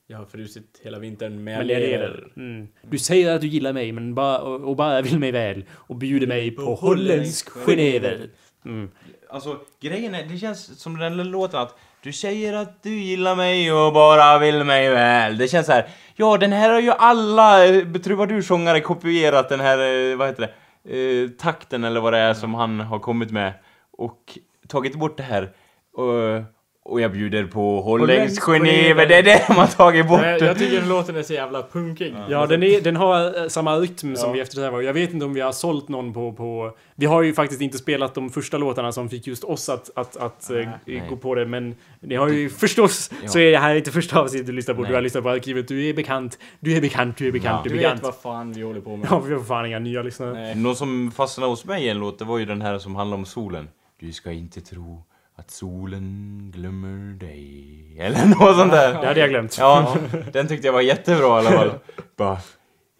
[0.07, 2.29] Jag har frusit hela vintern med lever.
[2.37, 2.69] Mm.
[2.83, 5.65] Du säger att du gillar mig men bara, och, bara vill mig väl.
[5.71, 8.29] Och bjuder mig på holländsk Genever.
[8.65, 8.91] Mm.
[9.31, 13.37] Alltså, grejen är, det känns som den där låten att du säger att du gillar
[13.37, 15.39] mig och bara vill mig väl.
[15.39, 15.89] Det känns så här.
[16.15, 20.53] Ja, den här har ju alla eh, trubadursångare kopierat den här, eh, vad heter
[20.83, 23.53] det, eh, takten eller vad det är som han har kommit med.
[23.91, 24.39] Och
[24.69, 25.53] tagit bort det här.
[25.93, 26.43] Och,
[26.89, 30.21] Och jag bjuder på Holländsk Holländsk-genever, det är det de har tagit bort.
[30.23, 32.15] Jag, jag tycker den låten är så jävla punkig.
[32.29, 34.33] Ja, den, är, den har eh, samma rytm som Ja.
[34.33, 34.81] vi eftersträvar.
[34.83, 36.77] Jag vet inte om vi har sålt någon på, på...
[36.95, 40.17] Vi har ju faktiskt inte spelat de första låtarna som fick just oss att, att,
[40.17, 41.03] att eh, nej.
[41.11, 44.47] gå på det, men ni har ju förstås så är det här inte första avsnittet
[44.47, 44.81] du lyssnar på.
[44.83, 44.89] Nej.
[44.91, 45.69] Du har lyssnat på arkivet.
[45.69, 47.61] Du är bekant, du är bekant, du är bekant, Ja.
[47.65, 48.03] du Du är vet bekant.
[48.03, 49.09] vad fan vi håller på med.
[49.11, 50.33] Ja, vi har fan inga nya lyssnare.
[50.33, 50.55] Nej.
[50.55, 53.17] Någon som fastnade hos mig i en låt, det var ju den här som handlar
[53.17, 53.69] om solen.
[54.01, 55.03] Du ska inte tro
[55.37, 57.97] att solen glömmer dig.
[58.01, 59.01] Eller något sånt där.
[59.01, 59.57] Det hade jag glömt.
[59.59, 59.97] Ja,
[60.33, 61.71] den tyckte jag var jättebra i alla fall.
[62.17, 62.39] Bara,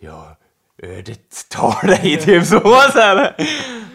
[0.01, 0.37] ja,
[0.83, 2.61] ödet tar dig, typ så.
[2.93, 3.35] så här.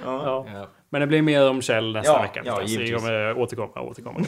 [0.05, 0.45] Ja.
[0.53, 0.67] Ja.
[0.89, 2.41] Men det blir mer om Kjell nästa Ja, vecka.
[2.45, 2.95] ja, så vi givetvis.
[2.95, 4.19] kommer återkomma, återkomma.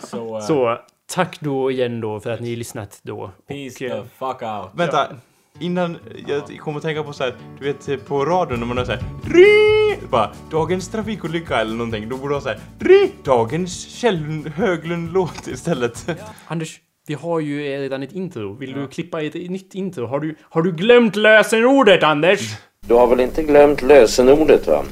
[0.00, 0.78] Så, uh, Så,
[1.14, 3.30] tack då igen då för att ni lyssnat då.
[3.48, 4.70] peace Och, eh, the fuck out.
[4.74, 5.08] Vänta,
[5.60, 8.92] innan jag kommer tänka på så här, du vet på radion när man har så
[8.92, 9.71] här, ri,
[10.10, 16.06] bara dagens trafikolycka eller någonting, då borde här, ri, dagens Kjell Höglund-låt istället.
[16.46, 18.54] Anders, vi har ju redan ett intro.
[18.54, 20.06] Vill du klippa ett nytt intro?
[20.06, 22.54] Har du, har du glömt lösenordet, Anders?
[22.86, 24.84] Du har väl inte glömt lösenordet va?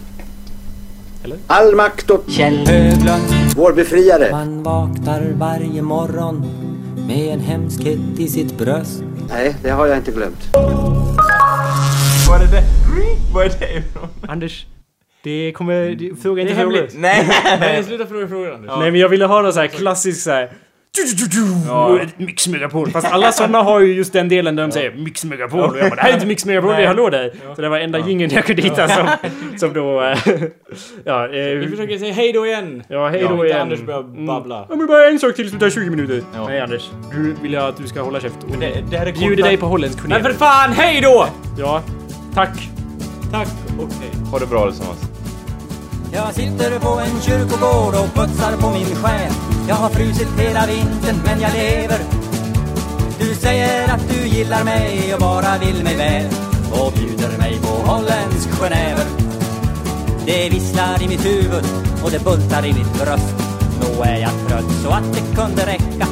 [1.46, 3.24] All makt åt Kjell Höglund,
[3.56, 4.30] vår befriare.
[4.30, 6.44] man vaknar varje morgon
[7.06, 9.02] med en hemskhet i sitt bröst.
[9.28, 10.48] Nej, det har jag inte glömt.
[12.28, 12.62] Vad är det?
[13.34, 13.82] Vad är det?
[14.28, 14.66] Anders,
[15.22, 15.90] det kommer...
[15.90, 16.88] Det, fråga inte frågor.
[16.94, 17.28] Nej,
[17.60, 18.70] Nej, sluta fråga frågor Anders.
[18.78, 20.50] Nej, men jag ville ha någon så här klassisk så här...
[20.96, 22.90] Du, du, du, du, Mix Megapol.
[22.90, 25.60] Fast alla sådana har ju just den delen där de säger Mix Megapol.
[25.60, 27.32] Och jag bara, det här är inte Mix Megapol, det är hallå där.
[27.56, 29.08] Så det var enda jingeln jag kunde hitta som,
[29.56, 30.02] som då...
[30.02, 30.18] eh,
[31.04, 32.82] ja, Vi eh, försöker säga hej då igen.
[32.88, 33.60] ja, hej Ja, då inte igen.
[33.60, 34.56] Anders börjar babbla.
[34.56, 34.66] Mm.
[34.70, 36.22] Ja, men bara en sak till, det tar 20 minuter.
[36.34, 36.46] Ja.
[36.48, 36.90] Nej, Anders.
[37.12, 39.46] Du vill jag att du ska hålla käft och det, det här är bjuder korta-
[39.48, 40.22] dig på holländsk Men turné.
[40.24, 41.26] för fan, hej då!
[41.58, 41.82] Ja,
[42.34, 42.68] tack.
[43.32, 43.48] Tack
[43.78, 44.10] och hej.
[44.30, 45.09] Ha det bra allesammans.
[46.12, 49.32] Jag sitter på en kyrkogård och putsar på min själ.
[49.68, 51.98] Jag har frusit hela vintern men jag lever.
[53.18, 56.26] Du säger att du gillar mig och bara vill mig väl
[56.72, 59.06] och bjuder mig på holländsk genever.
[60.26, 61.64] Det visslar i mitt huvud
[62.04, 63.34] och det bultar i mitt bröst.
[63.80, 66.06] Nå är jag trött så att det kunde räcka.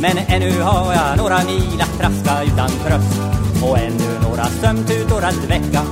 [0.00, 3.20] Men ännu har jag några mil att traska utan tröst
[3.62, 5.82] och ännu några sömntutor att väcka.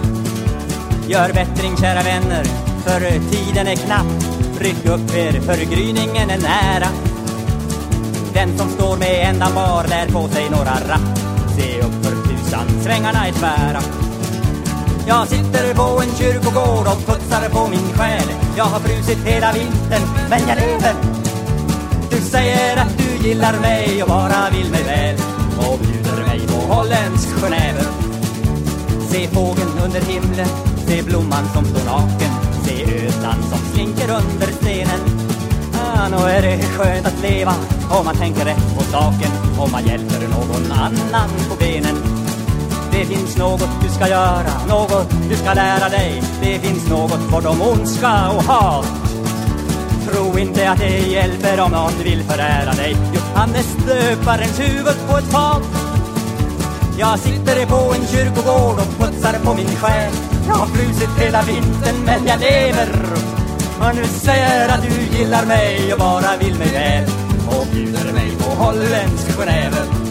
[1.08, 2.44] Gör bättring kära vänner,
[2.84, 4.06] för tiden är knapp.
[4.60, 6.88] Ryck upp er, för gryningen är nära.
[8.34, 11.18] Den som står med ändan bar lär få sig några rapp.
[11.56, 13.80] Se upp för tusan, svängarna är tvära.
[15.06, 18.28] Jag sitter på en kyrkogård och putsar på min själ.
[18.56, 20.94] Jag har frusit hela vintern, men jag lever.
[22.10, 25.16] Du säger att du gillar mig och bara vill mig väl
[25.58, 27.86] och bjuder mig på holländsk genever.
[29.10, 30.48] Se fågeln under himlen,
[30.86, 32.43] se blomman som står naken
[32.74, 35.00] Se ödlan som slinker under stenen.
[35.74, 37.54] Ah, Nå är det skönt att leva
[37.90, 41.96] om man tänker rätt på saken Om man hjälper någon annan på benen.
[42.92, 46.22] Det finns något du ska göra, något du ska lära dig.
[46.42, 48.86] Det finns något bortom ondska och hat.
[50.08, 52.96] Tro inte att det hjälper om någon vill förära dig.
[53.14, 55.62] Johannes döparens huvud på ett fat
[56.98, 60.33] jag sitter på en kyrkogård och putsar på min själ.
[60.46, 62.88] Jag har frusit hela vintern men jag lever.
[63.80, 67.04] Och nu säger att du gillar mig och bara vill mig väl.
[67.46, 70.03] Och bjuder mig på holländsk genever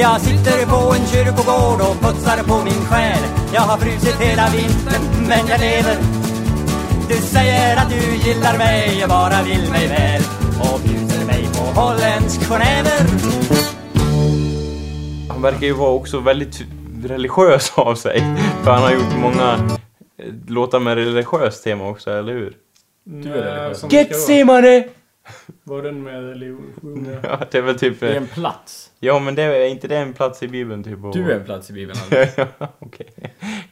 [0.00, 3.22] Jag sitter på en kyrkogård och putsar på min själ
[3.54, 5.96] Jag har frusit hela vintern men jag lever
[7.08, 10.22] Du säger att du gillar mig och bara vill mig väl
[10.60, 13.00] Och bjuder mig på holländsk genever
[15.28, 16.62] Han verkar ju vara också väldigt
[17.04, 18.20] religiös av sig.
[18.64, 19.78] För han har gjort många
[20.18, 22.56] eh, låtar med religiöst tema också, eller hur?
[23.04, 23.92] Du är religiös.
[23.92, 24.84] Getsemane!
[25.64, 27.16] Var den med religion?
[27.22, 28.02] Ja, det är väl typ...
[28.02, 28.87] Är eh, en plats.
[29.00, 31.04] Ja, men det är inte det en plats i Bibeln typ?
[31.04, 31.98] och- Du är en plats i Bibeln.
[32.10, 32.28] Anders.
[32.36, 33.06] Ja, Okej.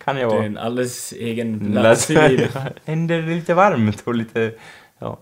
[0.04, 0.46] Kan jag Du är vara.
[0.46, 2.50] en alldeles egen plats i Bibeln.
[3.08, 4.52] Det lite varmt och lite...
[4.98, 5.18] Ja.